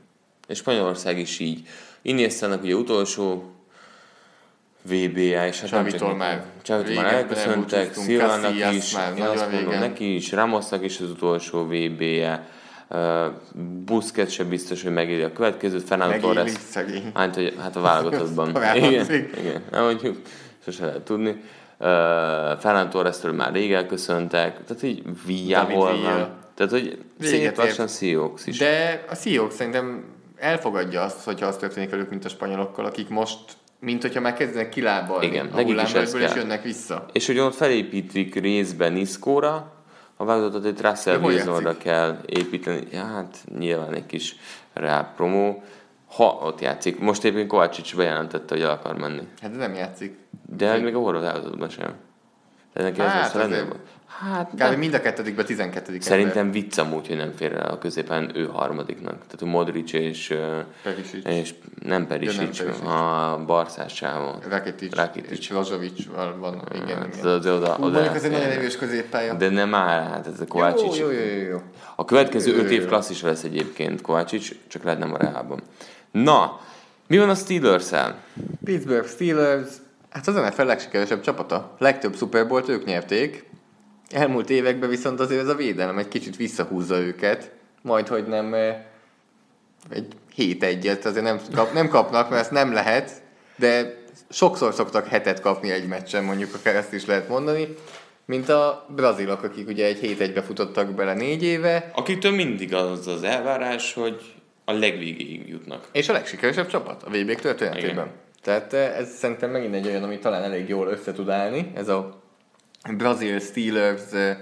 [0.48, 1.68] És Spanyolország is így.
[2.02, 3.55] Iniestának ugye utolsó
[4.86, 6.44] VB-je, és hát nem Csavitól csak már.
[6.62, 9.88] Csavitól már elköszöntek, Szilvának is, már én nagyon azt mondom, régen.
[9.88, 12.48] neki is, Ramosnak is az utolsó VB-je,
[12.88, 13.26] uh,
[13.84, 16.52] Busquets sem biztos, hogy megéri a következőt, Fernando Torres,
[17.14, 18.48] hát, hogy, hát a válogatottban.
[18.76, 20.16] Igen, igen, nem mondjuk,
[20.64, 21.30] sose lehet tudni.
[21.78, 21.86] Uh,
[22.58, 26.44] Fernando Torres-től már rég elköszöntek, tehát így Villa hol van.
[26.54, 27.88] Tehát, hogy szép lassan.
[27.88, 28.58] Seahawks is.
[28.58, 30.04] De a Seahawks szerintem
[30.36, 33.38] elfogadja azt, hogyha az történik velük, mint a spanyolokkal, akik most,
[33.80, 37.06] mint hogyha már kezdenek kilábalni Igen, a ez hullámvölgyből, és jönnek vissza.
[37.12, 39.72] És hogy ott felépítik részben Iszkóra,
[40.16, 42.80] a válogatott egy Russell Wilsonra kell építeni.
[42.92, 44.36] Ja, hát nyilván egy kis
[44.72, 45.62] rá promó.
[46.06, 46.98] Ha ott játszik.
[46.98, 49.22] Most éppen Kovácsics bejelentette, hogy el akar menni.
[49.42, 50.18] Hát de nem játszik.
[50.56, 51.94] De még a horvát válogatottban sem.
[52.72, 53.80] De neki ez Hát, lesz a azért- legnagyobb.
[54.18, 54.56] Hát, Kb.
[54.56, 58.46] de mind a kettedikben 12 szerintem vicc amúgy, hogy nem fér el a középen ő
[58.46, 59.12] harmadiknak.
[59.14, 60.34] Tehát Modric és,
[60.82, 61.24] Perisic.
[61.26, 62.86] és nem Perisic, Perisic.
[62.86, 64.34] a Barszás csávó.
[64.48, 65.38] Rakitic, Rakitic.
[65.38, 66.04] és Lazovic
[66.38, 66.62] van.
[66.74, 67.40] Igen, Hát, igen.
[67.40, 69.34] de oda, oda mondjuk ez egy nagyon erős középpálya.
[69.34, 70.98] De nem áll, hát ez a Kovácsics.
[70.98, 71.62] jó, jó, jó, jó.
[71.96, 75.60] A következő Jó, öt év klasszis lesz egyébként Kovácsics, csak lehet nem a Reálban.
[76.10, 76.60] Na,
[77.06, 78.18] mi van a Steelers-el?
[78.64, 79.68] Pittsburgh Steelers,
[80.10, 81.74] hát az NFL legsikeresebb csapata.
[81.78, 83.44] Legtöbb Super Bowl-t ők nyerték.
[84.10, 87.50] Elmúlt években viszont azért ez a védelem egy kicsit visszahúzza őket.
[87.82, 88.76] Majd, hogy nem eh,
[89.90, 93.10] egy 7 egyet azért nem, kap, nem kapnak, mert ezt nem lehet,
[93.56, 97.74] de sokszor szoktak hetet kapni egy meccsen, mondjuk akár ezt is lehet mondani.
[98.24, 103.06] mint a brazilok, akik ugye egy hét egybe futottak bele négy éve, Akiktől mindig az
[103.06, 104.34] az elvárás, hogy
[104.64, 105.88] a legvégéig jutnak.
[105.92, 107.90] és a legsikeresebb csapat a VB történetében.
[107.90, 108.10] Igen.
[108.42, 111.88] Tehát eh, ez szerintem megint egy olyan, ami talán elég jól össze tud állni, ez
[111.88, 112.22] a
[112.92, 114.36] Brazil Steelers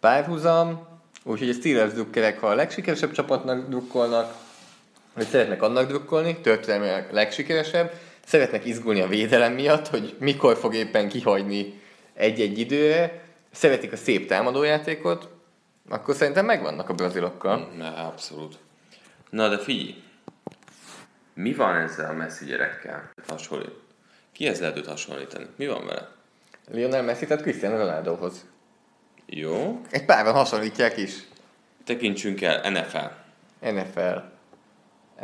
[0.00, 0.86] párhuzam,
[1.24, 4.34] úgyhogy a Steelers drukkerek, ha a legsikeresebb csapatnak drukkolnak,
[5.14, 7.92] hogy szeretnek annak drukkolni, történelmileg legsikeresebb,
[8.26, 11.80] szeretnek izgulni a védelem miatt, hogy mikor fog éppen kihagyni
[12.14, 13.22] egy-egy időre,
[13.52, 15.28] szeretik a szép támadójátékot,
[15.88, 17.72] akkor szerintem megvannak a brazilokkal.
[17.76, 18.58] Na, abszolút.
[19.30, 19.94] Na, de figyelj.
[21.34, 23.10] Mi van ezzel a messzi gyerekkel?
[23.28, 23.74] Hasonlít.
[24.32, 25.46] Kihez lehet őt hasonlítani?
[25.56, 26.15] Mi van vele?
[26.70, 28.44] Lionel Messi, tehát Cristiano Ronaldohoz.
[29.26, 29.80] Jó.
[29.90, 31.12] Egy páran hasonlítják is.
[31.84, 33.06] Tekintsünk el NFL.
[33.70, 34.16] NFL.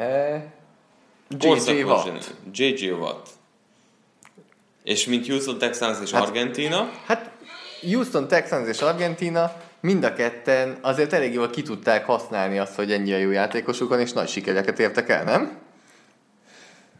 [0.00, 0.44] E...
[1.28, 2.34] JJ Watt.
[2.52, 3.26] JJ Watt.
[4.82, 7.30] És mint Houston Texans és Hát- Argentina, Hát
[7.80, 12.92] Houston Texans és Argentina mind a ketten azért elég jól ki tudták használni azt, hogy
[12.92, 15.58] ennyire jó játékosuk van, és nagy sikereket értek el, nem?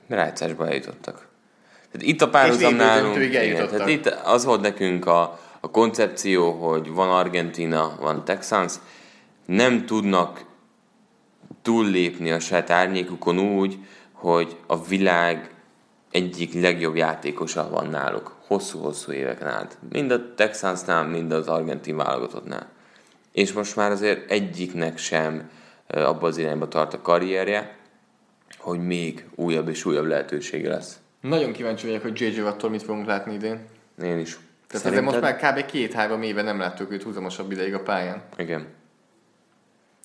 [0.08, 1.28] rájátszásba eljutottak.
[1.92, 6.88] Tehát itt a párhuzam nálunk, igen, tehát itt az volt nekünk a, a koncepció, hogy
[6.88, 8.74] van Argentina, van Texans,
[9.46, 10.44] nem tudnak
[11.62, 13.78] túllépni a saját árnyékukon úgy,
[14.12, 15.50] hogy a világ
[16.10, 19.78] egyik legjobb játékosa van náluk, hosszú-hosszú éveken át.
[19.90, 22.68] Mind a Texansnál, mind az argentin válogatottnál.
[23.32, 25.50] És most már azért egyiknek sem
[25.86, 27.76] abba az irányba tart a karrierje,
[28.58, 31.01] hogy még újabb és újabb lehetősége lesz.
[31.22, 33.64] Nagyon kíváncsi vagyok, hogy JJ Wattól mit fogunk látni idén.
[34.02, 34.38] Én is.
[34.66, 35.66] Tehát ezzel most már kb.
[35.66, 38.22] két-három éve nem láttuk őt húzamosabb ideig a pályán.
[38.36, 38.66] Igen,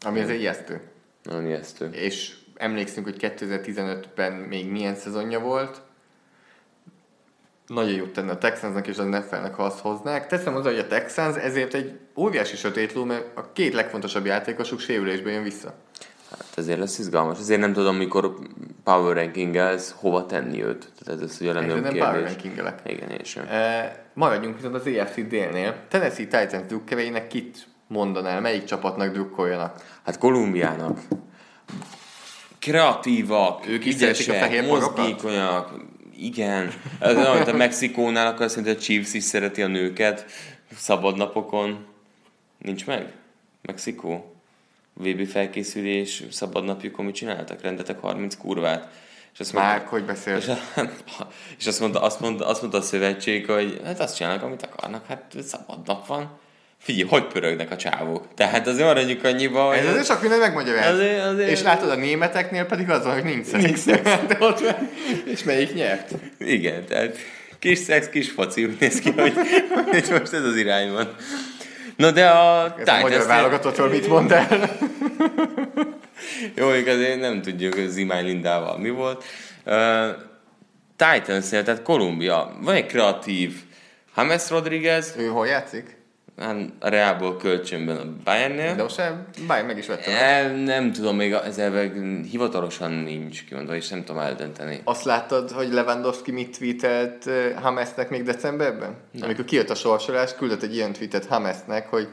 [0.06, 0.82] Ami azért ijesztő.
[1.24, 1.90] nagyon ijesztő.
[1.92, 5.82] És emlékszünk, hogy 2015-ben még milyen szezonja volt.
[7.68, 10.28] Nagyon jót tenne a Texansnak és a NFL-nek, ha azt hoznák.
[10.28, 14.80] Teszem hozzá, hogy a Texans ezért egy óriási sötét ló, mert a két legfontosabb játékosuk
[14.80, 15.74] sérülésben jön vissza.
[16.58, 17.40] Ezért lesz izgalmas.
[17.40, 18.34] Ezért nem tudom, mikor
[18.84, 20.92] power rankingelsz, hova tenni őt.
[21.04, 22.02] Tehát ez ugye lenne a nem kérdés.
[22.02, 22.80] power rankingelek.
[22.86, 23.48] Igen, én sem.
[23.48, 25.76] E, maradjunk viszont az EFC délnél.
[25.88, 29.82] Tennessee Titans drukkereinek kit mondanál, melyik csapatnak drukkoljanak?
[30.06, 31.00] Hát Kolumbiának.
[32.60, 35.74] Kreatívak, Ők szeretik a ügyesek, fehér mozgékonyak.
[36.18, 36.72] Igen.
[37.00, 40.26] Ez olyan, a Mexikónál, akkor mondja, a Chiefs is szereti a nőket
[40.76, 41.86] szabad napokon.
[42.58, 43.14] Nincs meg?
[43.62, 44.37] Mexikó?
[44.98, 47.62] VB felkészülés, szabad napjukon mit csináltak?
[47.62, 48.88] Rendetek 30 kurvát.
[49.34, 50.36] És azt mondta- hogy beszél.
[50.38, 50.52] és,
[51.60, 55.06] és azt, mondta, azt, mondta, azt mondta a szövetség, hogy hát azt csinálnak, amit akarnak,
[55.06, 56.40] hát szabad nap van.
[56.82, 58.28] Figyelj, hogy pörögnek a csávók.
[58.36, 59.78] Tehát azért maradjunk annyiba, hogy...
[59.78, 60.94] Ez azért sok minden megmagyaráz.
[60.94, 63.64] Azért- azért- És látod, a németeknél pedig az van, hogy nincs szex.
[63.64, 64.02] Nincs szex.
[64.28, 64.90] De ott van.
[65.26, 66.12] És melyik nyert?
[66.40, 67.18] Igen, tehát
[67.60, 69.34] kis szex, kis foci, úgy néz ki, hogy,
[69.92, 71.16] hogy most ez az irány van.
[71.98, 74.78] Na de a Ez a magyar válogatottról mit mond el?
[76.56, 79.24] Jó, azért nem tudjuk, hogy Zimány Lindával mi volt.
[79.66, 80.08] Uh,
[80.96, 83.54] titans tehát Kolumbia, van egy kreatív
[84.16, 85.97] James Rodriguez, Ő hol játszik?
[86.38, 88.76] Hát a Realból kölcsönben a Bayernnél.
[88.76, 90.14] De most sem, bár meg is vettem.
[90.16, 94.82] El, nem tudom, még ez elvileg hivatalosan nincs kimondva, és nem tudom eldönteni.
[94.84, 97.30] Azt láttad, hogy Lewandowski mit tweetelt
[97.62, 98.96] Hamesnek még decemberben?
[99.12, 99.24] Nem.
[99.24, 102.08] Amikor kijött a sorsolás, küldött egy ilyen tweetet Hamesnek, hogy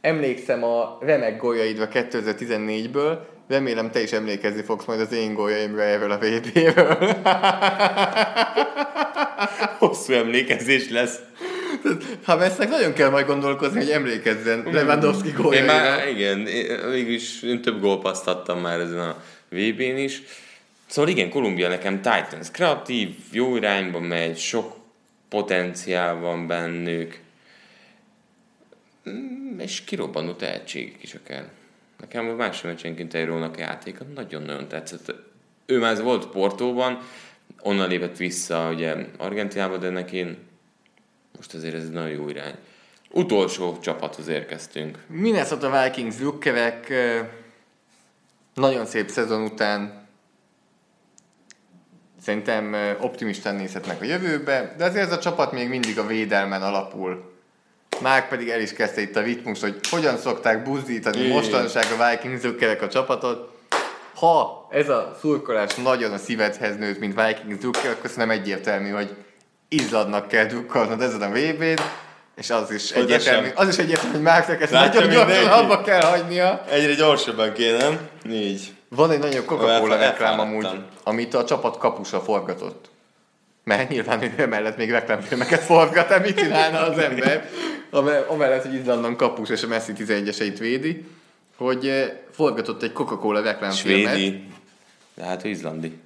[0.00, 6.10] emlékszem a remek gólyaidra 2014-ből, remélem te is emlékezni fogsz majd az én gólyaimra erről
[6.10, 6.96] a VB-ről.
[9.78, 11.18] Hosszú emlékezés lesz.
[12.24, 15.66] Hamesnek nagyon kell majd gondolkozni, hogy emlékezzen Lewandowski Én gólyaira.
[15.66, 20.22] már, igen, én- mégis én több gólpaszt adtam már ezen a VB-n is.
[20.86, 22.50] Szóval igen, Kolumbia nekem Titans.
[22.50, 24.76] Kreatív, jó irányba megy, sok
[25.28, 27.20] potenciál van bennük.
[29.10, 31.48] Mm, És kirobbanó tehetségek is akár.
[32.00, 35.12] Nekem a másik meccsenként egy Rónak játéka nagyon-nagyon tetszett.
[35.66, 36.98] Ő már volt Portóban,
[37.62, 40.36] onnan lépett vissza ugye Argentinába, de neki
[41.42, 42.54] most azért ez nagyon jó irány.
[43.10, 44.98] Utolsó csapathoz érkeztünk.
[45.06, 46.92] Minnesota Vikings drukkerek
[48.54, 50.06] nagyon szép szezon után
[52.20, 57.32] szerintem optimistán nézhetnek a jövőbe, de azért ez a csapat még mindig a védelmen alapul.
[58.00, 62.40] Már pedig el is kezdte itt a ritmus, hogy hogyan szokták buzdítani mostanság a Vikings
[62.40, 63.58] drukkerek a csapatot.
[64.14, 69.16] Ha ez a szurkolás nagyon a szívedhez nőtt, mint Vikings drukker, akkor szerintem egyértelmű, hogy
[69.72, 71.80] izladnak kell drukkolnod ezen a VB-n,
[72.36, 76.00] és az is egyértelmű, az is egyértelmű, hogy Márknak ezt Látja nagyon gyorsan abba kell
[76.00, 76.64] hagynia.
[76.70, 77.98] Egyre gyorsabban kéne?
[78.30, 78.72] Így.
[78.88, 80.68] Van egy nagyon Coca-Cola reklám amúgy,
[81.02, 82.90] amit a csapat kapusa forgatott.
[83.64, 87.48] Mert nyilván ő emellett még reklámfilmeket forgat, mit csinálna az ember,
[87.90, 91.06] ame- amellett, hogy Izlandon kapus és a Messi 11-eseit védi,
[91.56, 94.14] hogy eh, forgatott egy Coca-Cola reklámfilmet.
[94.14, 94.44] Svédi.
[95.14, 95.98] De hát ő izlandi.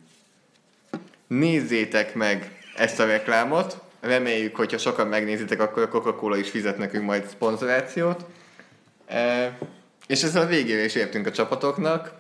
[1.26, 7.04] Nézzétek meg ezt a reklámot, reméljük, hogyha sokan megnézitek, akkor a Coca-Cola is fizet nekünk
[7.04, 8.24] majd szponzorációt.
[9.06, 9.58] E,
[10.06, 12.12] és ezzel a végére is értünk a csapatoknak.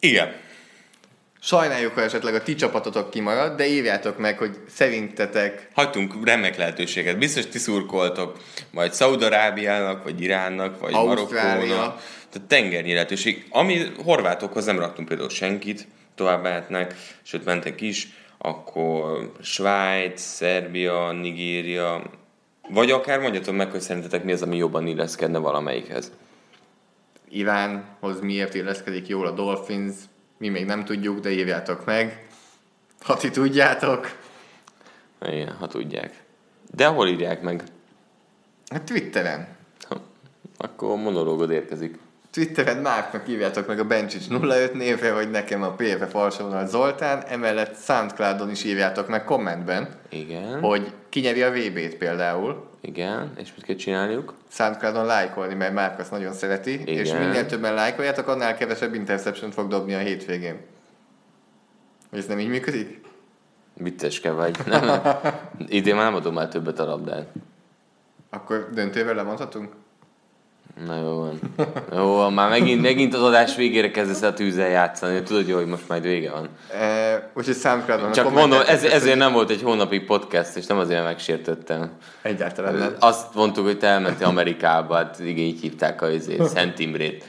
[0.00, 0.32] Igen.
[1.40, 7.18] Sajnáljuk, ha esetleg a ti csapatotok kimarad, de írjátok meg, hogy szerintetek Hagytunk remek lehetőséget.
[7.18, 8.38] Biztos ti szurkoltok,
[8.70, 11.52] majd Szaudarábiának, vagy Iránnak, vagy Ausztrália.
[11.52, 12.02] Marokkónak.
[12.30, 13.46] Tehát tengernyi lehetőség.
[13.50, 18.08] Ami horvátokhoz nem raktunk például senkit, tovább mehetnek, sőt mentek is,
[18.38, 22.02] akkor Svájc, Szerbia, Nigéria,
[22.68, 26.12] vagy akár mondjatok meg, hogy szerintetek mi az, ami jobban illeszkedne valamelyikhez.
[27.28, 29.94] Iránhoz miért illeszkedik jól a Dolphins,
[30.38, 32.26] mi még nem tudjuk, de írjátok meg.
[33.00, 34.18] Ha ti tudjátok.
[35.22, 36.22] Igen, ha tudják.
[36.74, 37.62] De hol írják meg?
[38.66, 39.56] A Twitteren.
[40.56, 41.98] Akkor monológod érkezik.
[42.30, 47.76] Twitteren Márknak írjátok meg a Bencsics 05 névre, hogy nekem a PFF alsóvonal Zoltán, emellett
[47.76, 52.68] Soundcloudon is írjátok meg kommentben, Igen, hogy ki nyeri a VB-t például.
[52.80, 54.34] igen, és mit kell csinálniuk?
[54.48, 56.94] Soundcloudon lájkolni, mert Márk azt nagyon szereti, Igen.
[56.94, 60.60] és minél többen lájkoljátok, annál kevesebb interception fog dobni a hétvégén.
[62.10, 63.00] Ez nem így működik?
[63.74, 64.56] Vicceske vagy.
[64.66, 65.00] Nem,
[65.68, 67.26] idén már nem adom el többet a labdát.
[68.30, 69.72] Akkor döntővel lemondhatunk?
[70.86, 71.40] Na jó van.
[71.92, 75.22] Jó van, már megint, megint az adás végére kezdesz el tűzzel játszani.
[75.22, 76.48] Tudod jó, hogy most majd vége van.
[76.72, 80.78] E, úgyhogy Soundcloudon a Csak mondom, ez, ezért nem volt egy hónapi podcast, és nem
[80.78, 81.90] azért megsértettem.
[82.22, 82.94] Egyáltalán nem.
[82.98, 87.24] Azt mondtuk, hogy te elmentél Amerikába, hát igen, így hívták a izét, Szent Imrét.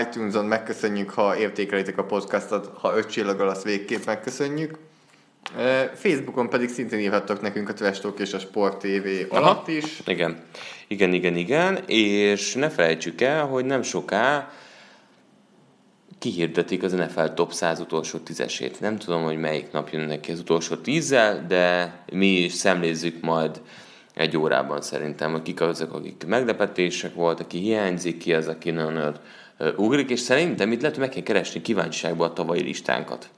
[0.00, 4.78] iTunes-on megköszönjük, ha értékelitek a podcastot, ha öt csillaggal, azt végképp megköszönjük.
[5.94, 10.00] Facebookon pedig szintén írhattok nekünk a Trash Talk és a Sport TV alatt is.
[10.06, 10.42] Igen.
[10.88, 14.50] Igen, igen, igen, és ne felejtsük el, hogy nem soká
[16.18, 18.80] kihirdetik az NFL Top 100 utolsó tízesét.
[18.80, 23.60] Nem tudom, hogy melyik nap jön neki az utolsó tízzel, de mi is szemlézzük majd
[24.14, 29.18] egy órában szerintem, hogy kik azok, akik meglepetések voltak, ki hiányzik, ki az, aki nagyon
[29.76, 33.30] ugrik, és szerintem itt lehet, hogy meg kell keresni kíváncsiságba a tavalyi listánkat.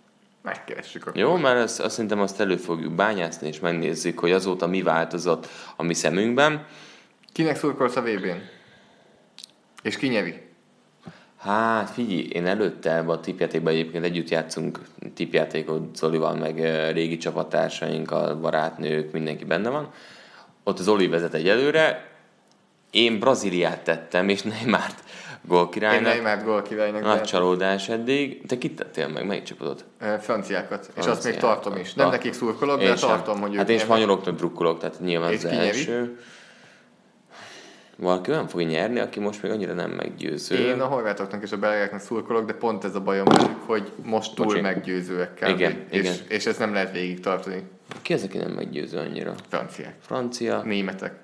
[0.43, 1.21] Megkeressük akkor.
[1.21, 5.49] Jó, mert azt, azt szerintem azt elő fogjuk bányászni, és megnézzük, hogy azóta mi változott
[5.77, 6.67] a mi szemünkben.
[7.33, 8.49] Kinek szurkolsz a VB-n?
[9.83, 10.49] És ki nyeri?
[11.37, 14.81] Hát figyelj, én előtte ebben a tipjátékban egyébként együtt játszunk
[15.15, 16.59] tipjátékot Zolival, meg
[16.93, 19.93] régi csapattársainkkal, barátnők, mindenki benne van.
[20.65, 22.09] Ott az Zoli vezet egyelőre,
[22.91, 25.05] én Brazíliát tettem, és Neymart Én
[25.43, 26.13] gólkirálynak.
[26.23, 27.03] Neymar gól királynak.
[27.03, 28.47] Nagy de- csalódás eddig.
[28.47, 29.27] Te kit tettél meg?
[29.27, 29.85] Melyik csapatod?
[30.01, 30.91] Ö, Franciákat.
[30.97, 31.41] És azt még Franciákat.
[31.41, 31.95] tartom is.
[31.95, 33.09] Nem nekik szurkolok, Én de sem.
[33.09, 36.19] tartom, hogy Hát én spanyoloknak drukkolok, tehát nyilván az első.
[37.97, 40.57] Valaki olyan fogja nyerni, aki most még annyira nem meggyőző.
[40.57, 44.35] Én a horvátoknak és a belgáknak szurkolok, de pont ez a bajom velük, hogy most
[44.35, 44.61] túl Bocsi.
[44.61, 45.51] meggyőzőek kell.
[45.51, 46.15] Igen, és, igen.
[46.29, 47.63] és ezt nem lehet végig tartani.
[48.03, 49.35] Ki az, aki nem meggyőző annyira?
[49.49, 49.95] Franciák.
[50.01, 50.63] Francia?
[50.63, 51.15] Németek.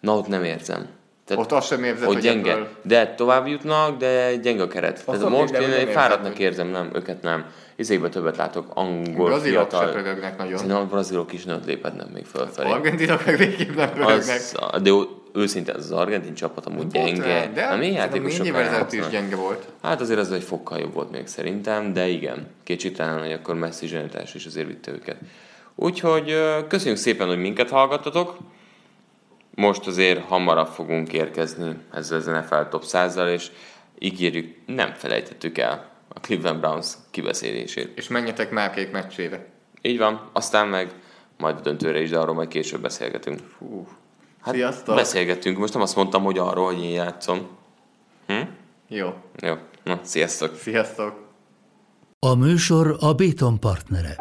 [0.00, 0.86] Na, ott nem érzem.
[1.24, 2.50] Tehát Ott azt sem érzed, hogy gyenge.
[2.52, 2.68] ebből...
[2.82, 5.04] De tovább jutnak, de gyenge a keret.
[5.04, 7.44] Tehát oké, most de én érzed, fáradtnak hogy- érzem, nem, őket nem.
[7.76, 9.92] Izékben többet látok, angol, Brazilok fiatal.
[9.92, 10.56] pörögnek nagyon.
[10.56, 12.70] Szerintem a brazilok is nagyot léphetnek még fölfelé.
[12.70, 14.40] Argentinok meg végképp nem pörögnek.
[14.54, 14.90] Az, de
[15.34, 17.50] őszintén az, az argentin csapat amúgy gyenge.
[17.54, 19.66] De nem én szerintem játékosok négy évvel is gyenge volt.
[19.82, 23.86] Hát azért az egy fokkal jobb volt még szerintem, de igen, kétségtelen, hogy akkor messzi
[23.86, 25.16] zsenitás is azért vitte őket.
[25.74, 26.36] Úgyhogy
[26.68, 28.36] köszönjük szépen, hogy minket hallgattatok.
[29.54, 33.50] Most azért hamarabb fogunk érkezni ezzel az NFL Top 100-zal, és
[33.98, 37.92] ígérjük, nem felejtettük el a Cleveland Browns kibeszélését.
[37.98, 39.46] És menjetek Márkék meccsére.
[39.82, 40.92] Így van, aztán meg
[41.38, 43.40] majd a döntőre is, de arról majd később beszélgetünk.
[43.58, 43.86] Fú.
[44.40, 44.94] Hát Sziasztok!
[44.94, 47.48] beszélgettünk, most nem azt mondtam, hogy arról, hogy én játszom.
[48.26, 48.40] Hm?
[48.88, 49.14] Jó.
[49.40, 50.56] Jó, na, sziasztok!
[50.56, 51.30] Sziasztok!
[52.18, 54.16] A műsor a Béton partnere.